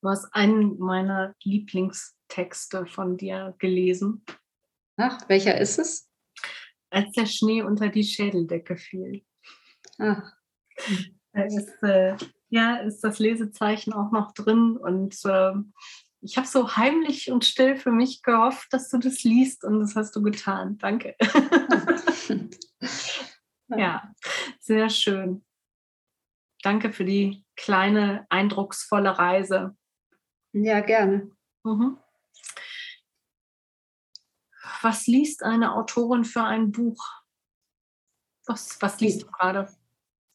Du 0.00 0.08
hast 0.08 0.34
einen 0.34 0.78
meiner 0.78 1.34
Lieblingstexte 1.44 2.86
von 2.86 3.16
dir 3.16 3.54
gelesen. 3.58 4.24
Ach, 4.96 5.28
welcher 5.28 5.58
ist 5.58 5.78
es? 5.78 6.10
Als 6.90 7.12
der 7.12 7.26
Schnee 7.26 7.62
unter 7.62 7.88
die 7.88 8.04
Schädeldecke 8.04 8.76
fiel. 8.76 9.24
Ach. 9.98 10.32
Da 11.32 11.42
ist, 11.44 11.82
äh, 11.82 12.16
ja, 12.50 12.76
ist 12.76 13.00
das 13.00 13.18
Lesezeichen 13.18 13.92
auch 13.92 14.10
noch 14.10 14.32
drin 14.32 14.76
und 14.76 15.16
äh, 15.24 15.52
ich 16.20 16.36
habe 16.36 16.46
so 16.46 16.76
heimlich 16.76 17.30
und 17.30 17.44
still 17.44 17.76
für 17.76 17.90
mich 17.90 18.22
gehofft, 18.22 18.72
dass 18.72 18.88
du 18.88 18.98
das 18.98 19.24
liest 19.24 19.64
und 19.64 19.80
das 19.80 19.96
hast 19.96 20.14
du 20.14 20.22
getan. 20.22 20.78
Danke. 20.78 21.16
ja, 23.68 24.12
sehr 24.60 24.88
schön. 24.88 25.44
Danke 26.62 26.92
für 26.92 27.04
die 27.04 27.44
kleine, 27.56 28.26
eindrucksvolle 28.30 29.18
Reise. 29.18 29.76
Ja, 30.52 30.80
gerne. 30.80 31.30
Mhm. 31.64 31.98
Was 34.80 35.06
liest 35.06 35.42
eine 35.42 35.74
Autorin 35.74 36.24
für 36.24 36.42
ein 36.42 36.72
Buch? 36.72 37.04
Was, 38.46 38.80
was 38.80 39.00
liest 39.00 39.22
du 39.22 39.26
gerade? 39.26 39.68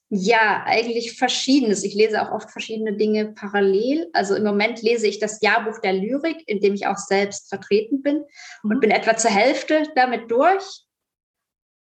Ja, 0.09 0.63
eigentlich 0.65 1.17
verschiedenes. 1.17 1.83
Ich 1.83 1.93
lese 1.93 2.21
auch 2.21 2.31
oft 2.31 2.49
verschiedene 2.49 2.95
Dinge 2.95 3.33
parallel. 3.33 4.09
Also 4.13 4.35
im 4.35 4.43
Moment 4.43 4.81
lese 4.81 5.05
ich 5.05 5.19
das 5.19 5.41
Jahrbuch 5.41 5.79
der 5.79 5.93
Lyrik, 5.93 6.43
in 6.47 6.61
dem 6.61 6.73
ich 6.75 6.87
auch 6.87 6.97
selbst 6.97 7.49
vertreten 7.49 8.01
bin 8.01 8.23
mhm. 8.63 8.71
und 8.71 8.79
bin 8.79 8.91
etwa 8.91 9.17
zur 9.17 9.31
Hälfte 9.31 9.83
damit 9.95 10.31
durch. 10.31 10.87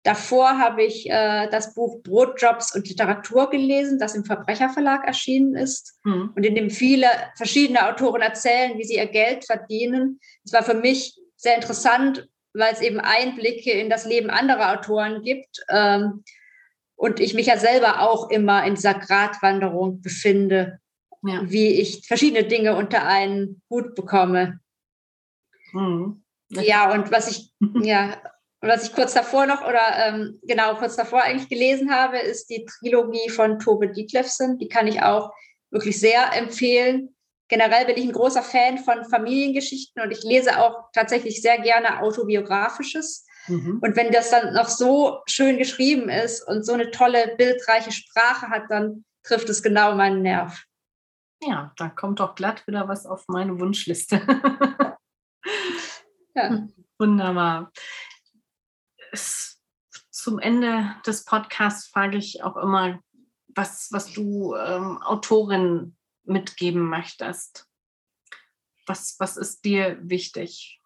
Davor 0.04 0.58
habe 0.58 0.84
ich 0.84 1.08
äh, 1.08 1.48
das 1.48 1.72
Buch 1.72 2.02
Brotjobs 2.02 2.74
und 2.74 2.86
Literatur 2.86 3.48
gelesen, 3.48 3.98
das 3.98 4.14
im 4.14 4.26
Verbrecherverlag 4.26 5.06
erschienen 5.06 5.56
ist 5.56 5.98
mhm. 6.04 6.30
und 6.36 6.44
in 6.44 6.54
dem 6.54 6.68
viele 6.68 7.06
verschiedene 7.36 7.88
Autoren 7.88 8.20
erzählen, 8.20 8.76
wie 8.76 8.84
sie 8.84 8.96
ihr 8.96 9.06
Geld 9.06 9.46
verdienen. 9.46 10.20
Es 10.44 10.52
war 10.52 10.62
für 10.62 10.74
mich 10.74 11.18
sehr 11.36 11.54
interessant, 11.56 12.28
weil 12.52 12.74
es 12.74 12.82
eben 12.82 13.00
Einblicke 13.00 13.70
in 13.70 13.88
das 13.88 14.04
Leben 14.04 14.28
anderer 14.28 14.78
Autoren 14.78 15.22
gibt 15.22 15.64
ähm, 15.70 16.22
und 16.96 17.18
ich 17.18 17.32
mich 17.32 17.46
ja 17.46 17.56
selber 17.56 18.02
auch 18.02 18.28
immer 18.28 18.62
in 18.66 18.74
dieser 18.74 18.94
Gratwanderung 18.94 20.02
befinde, 20.02 20.80
ja. 21.22 21.40
wie 21.44 21.80
ich 21.80 22.06
verschiedene 22.06 22.44
Dinge 22.44 22.76
unter 22.76 23.06
einen 23.06 23.62
Hut 23.70 23.94
bekomme. 23.94 24.60
Mhm. 25.72 26.22
Ja, 26.50 26.92
und 26.92 27.10
was 27.10 27.30
ich, 27.30 27.52
ja, 27.82 28.18
und 28.64 28.70
was 28.70 28.84
ich 28.84 28.94
kurz 28.94 29.12
davor 29.12 29.44
noch 29.44 29.60
oder 29.60 29.82
ähm, 29.98 30.40
genau 30.42 30.74
kurz 30.76 30.96
davor 30.96 31.22
eigentlich 31.22 31.50
gelesen 31.50 31.90
habe, 31.90 32.16
ist 32.16 32.48
die 32.48 32.64
Trilogie 32.64 33.28
von 33.28 33.58
Tobe 33.58 33.88
Dietlefsen. 33.92 34.56
Die 34.56 34.68
kann 34.68 34.86
ich 34.86 35.02
auch 35.02 35.34
wirklich 35.70 36.00
sehr 36.00 36.32
empfehlen. 36.32 37.14
Generell 37.48 37.84
bin 37.84 37.98
ich 37.98 38.04
ein 38.04 38.12
großer 38.12 38.42
Fan 38.42 38.78
von 38.78 39.04
Familiengeschichten 39.04 40.02
und 40.02 40.10
ich 40.12 40.22
lese 40.22 40.58
auch 40.58 40.88
tatsächlich 40.94 41.42
sehr 41.42 41.60
gerne 41.60 42.00
autobiografisches. 42.00 43.26
Mhm. 43.48 43.80
Und 43.82 43.96
wenn 43.96 44.10
das 44.10 44.30
dann 44.30 44.54
noch 44.54 44.70
so 44.70 45.18
schön 45.26 45.58
geschrieben 45.58 46.08
ist 46.08 46.40
und 46.48 46.64
so 46.64 46.72
eine 46.72 46.90
tolle, 46.90 47.34
bildreiche 47.36 47.92
Sprache 47.92 48.48
hat, 48.48 48.62
dann 48.70 49.04
trifft 49.24 49.50
es 49.50 49.62
genau 49.62 49.94
meinen 49.94 50.22
Nerv. 50.22 50.64
Ja, 51.46 51.74
da 51.76 51.90
kommt 51.90 52.18
doch 52.18 52.34
glatt 52.34 52.66
wieder 52.66 52.88
was 52.88 53.04
auf 53.04 53.24
meine 53.28 53.60
Wunschliste. 53.60 54.22
ja. 56.34 56.66
Wunderbar 56.98 57.70
es, 59.14 59.62
zum 60.10 60.38
Ende 60.38 60.94
des 61.06 61.24
Podcasts 61.24 61.88
frage 61.88 62.18
ich 62.18 62.42
auch 62.42 62.56
immer, 62.56 63.00
was, 63.54 63.88
was 63.92 64.12
du 64.12 64.54
ähm, 64.54 65.00
Autorin 65.02 65.96
mitgeben 66.24 66.82
möchtest. 66.88 67.66
Was, 68.86 69.16
was 69.18 69.36
ist 69.36 69.64
dir 69.64 69.98
wichtig? 70.02 70.80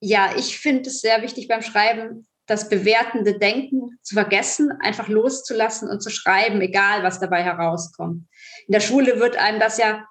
Ja, 0.00 0.34
ich 0.36 0.58
finde 0.58 0.88
es 0.88 1.00
sehr 1.00 1.22
wichtig 1.22 1.46
beim 1.46 1.62
Schreiben, 1.62 2.26
das 2.46 2.68
bewertende 2.68 3.38
Denken 3.38 3.98
zu 4.02 4.14
vergessen, 4.14 4.72
einfach 4.80 5.08
loszulassen 5.08 5.88
und 5.88 6.02
zu 6.02 6.10
schreiben, 6.10 6.60
egal 6.60 7.02
was 7.04 7.20
dabei 7.20 7.44
herauskommt. 7.44 8.26
In 8.66 8.72
der 8.72 8.80
Schule 8.80 9.20
wird 9.20 9.36
einem 9.36 9.60
das 9.60 9.78
ja 9.78 10.04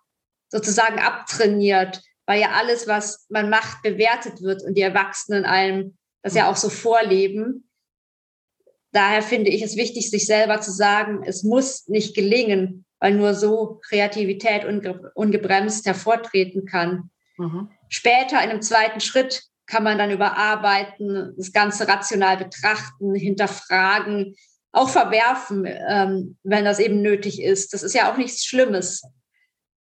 sozusagen 0.48 1.00
abtrainiert, 1.00 2.02
weil 2.26 2.40
ja 2.40 2.52
alles, 2.52 2.88
was 2.88 3.26
man 3.30 3.50
macht, 3.50 3.82
bewertet 3.82 4.42
wird 4.42 4.64
und 4.64 4.76
die 4.76 4.82
Erwachsenen 4.82 5.44
einem 5.44 5.98
das 6.22 6.34
ja 6.34 6.50
auch 6.50 6.56
so 6.56 6.70
vorleben. 6.70 7.70
Daher 8.92 9.22
finde 9.22 9.50
ich 9.50 9.62
es 9.62 9.76
wichtig, 9.76 10.10
sich 10.10 10.26
selber 10.26 10.62
zu 10.62 10.72
sagen, 10.72 11.24
es 11.24 11.44
muss 11.44 11.88
nicht 11.88 12.16
gelingen, 12.16 12.86
weil 13.00 13.14
nur 13.14 13.36
so 13.36 13.80
Kreativität 13.88 14.66
unge 14.66 15.12
ungebremst 15.14 15.86
hervortreten 15.86 16.66
kann. 16.66 17.12
Mhm. 17.38 17.70
Später 17.88 18.44
in 18.44 18.50
einem 18.50 18.62
zweiten 18.62 19.00
Schritt 19.00 19.44
kann 19.68 19.84
man 19.84 19.98
dann 19.98 20.12
überarbeiten, 20.12 21.34
das 21.38 21.54
Ganze 21.54 21.88
rational 21.88 22.38
betrachten, 22.38 23.14
hinterfragen, 23.14 24.36
auch 24.72 24.90
verwerfen, 24.90 25.66
ähm, 25.66 26.38
wenn 26.44 26.66
das 26.66 26.80
eben 26.80 27.02
nötig 27.02 27.42
ist. 27.42 27.74
Das 27.74 27.84
ist 27.84 27.94
ja 27.94 28.12
auch 28.12 28.18
nichts 28.18 28.46
Schlimmes. 28.46 29.04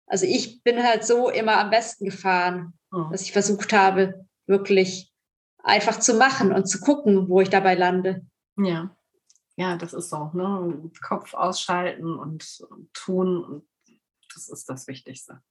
Also 0.05 0.25
ich 0.25 0.63
bin 0.63 0.83
halt 0.83 1.05
so 1.05 1.29
immer 1.29 1.57
am 1.57 1.69
besten 1.69 2.05
gefahren, 2.05 2.73
mhm. 2.91 3.09
dass 3.11 3.23
ich 3.23 3.31
versucht 3.31 3.73
habe, 3.73 4.25
wirklich 4.45 5.12
einfach 5.63 5.99
zu 5.99 6.13
machen 6.15 6.53
und 6.53 6.67
zu 6.67 6.79
gucken, 6.79 7.27
wo 7.29 7.41
ich 7.41 7.49
dabei 7.49 7.73
lande. 7.73 8.25
Ja, 8.57 8.95
ja, 9.55 9.77
das 9.77 9.93
ist 9.93 10.09
so. 10.09 10.31
Ne? 10.33 10.91
Kopf 11.01 11.33
ausschalten 11.33 12.17
und, 12.17 12.65
und 12.69 12.93
tun. 12.93 13.43
Und 13.43 13.67
das 14.33 14.49
ist 14.49 14.69
das 14.69 14.87
Wichtigste. 14.87 15.41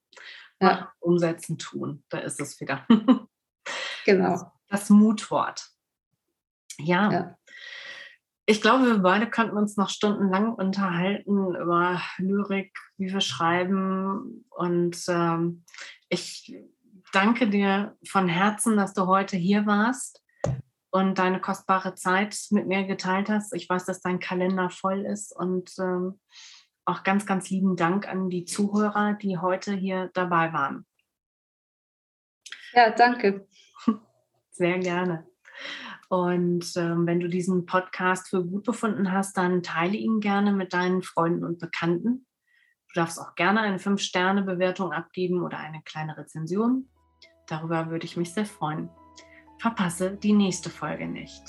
Ja. 0.60 0.92
umsetzen, 1.00 1.58
tun. 1.58 2.04
Da 2.08 2.18
ist 2.18 2.40
es 2.40 2.60
wieder. 2.60 2.86
genau. 4.04 4.52
Das 4.68 4.90
Mutwort. 4.90 5.68
Ja. 6.78 7.10
ja. 7.10 7.38
Ich 8.46 8.60
glaube, 8.60 8.86
wir 8.86 8.98
beide 8.98 9.28
könnten 9.28 9.56
uns 9.56 9.76
noch 9.76 9.88
stundenlang 9.88 10.54
unterhalten 10.54 11.54
über 11.54 12.00
Lyrik, 12.18 12.76
wie 12.96 13.12
wir 13.12 13.20
schreiben. 13.20 14.44
Und 14.50 15.04
ähm, 15.08 15.64
ich 16.08 16.54
danke 17.12 17.48
dir 17.48 17.96
von 18.08 18.28
Herzen, 18.28 18.76
dass 18.76 18.94
du 18.94 19.06
heute 19.06 19.36
hier 19.36 19.66
warst 19.66 20.22
und 20.90 21.18
deine 21.18 21.40
kostbare 21.40 21.94
Zeit 21.94 22.36
mit 22.50 22.66
mir 22.66 22.84
geteilt 22.84 23.28
hast. 23.28 23.54
Ich 23.54 23.68
weiß, 23.68 23.84
dass 23.84 24.00
dein 24.00 24.18
Kalender 24.18 24.70
voll 24.70 25.04
ist 25.06 25.34
und 25.34 25.72
ähm, 25.78 26.20
auch 26.84 27.04
ganz, 27.04 27.26
ganz 27.26 27.48
lieben 27.50 27.76
Dank 27.76 28.08
an 28.08 28.28
die 28.28 28.44
Zuhörer, 28.44 29.14
die 29.14 29.38
heute 29.38 29.72
hier 29.72 30.10
dabei 30.14 30.52
waren. 30.52 30.86
Ja, 32.72 32.90
danke. 32.90 33.46
Sehr 34.50 34.78
gerne. 34.78 35.26
Und 36.08 36.76
ähm, 36.76 37.06
wenn 37.06 37.20
du 37.20 37.28
diesen 37.28 37.64
Podcast 37.64 38.28
für 38.28 38.44
gut 38.44 38.64
befunden 38.64 39.12
hast, 39.12 39.36
dann 39.36 39.62
teile 39.62 39.96
ihn 39.96 40.20
gerne 40.20 40.52
mit 40.52 40.72
deinen 40.72 41.02
Freunden 41.02 41.44
und 41.44 41.58
Bekannten. 41.58 42.26
Du 42.88 43.00
darfst 43.00 43.18
auch 43.18 43.34
gerne 43.34 43.60
eine 43.60 43.78
5-Sterne-Bewertung 43.78 44.92
abgeben 44.92 45.42
oder 45.42 45.58
eine 45.58 45.82
kleine 45.82 46.16
Rezension. 46.18 46.90
Darüber 47.52 47.90
würde 47.90 48.06
ich 48.06 48.16
mich 48.16 48.32
sehr 48.32 48.46
freuen. 48.46 48.88
Verpasse 49.58 50.16
die 50.16 50.32
nächste 50.32 50.70
Folge 50.70 51.06
nicht. 51.06 51.42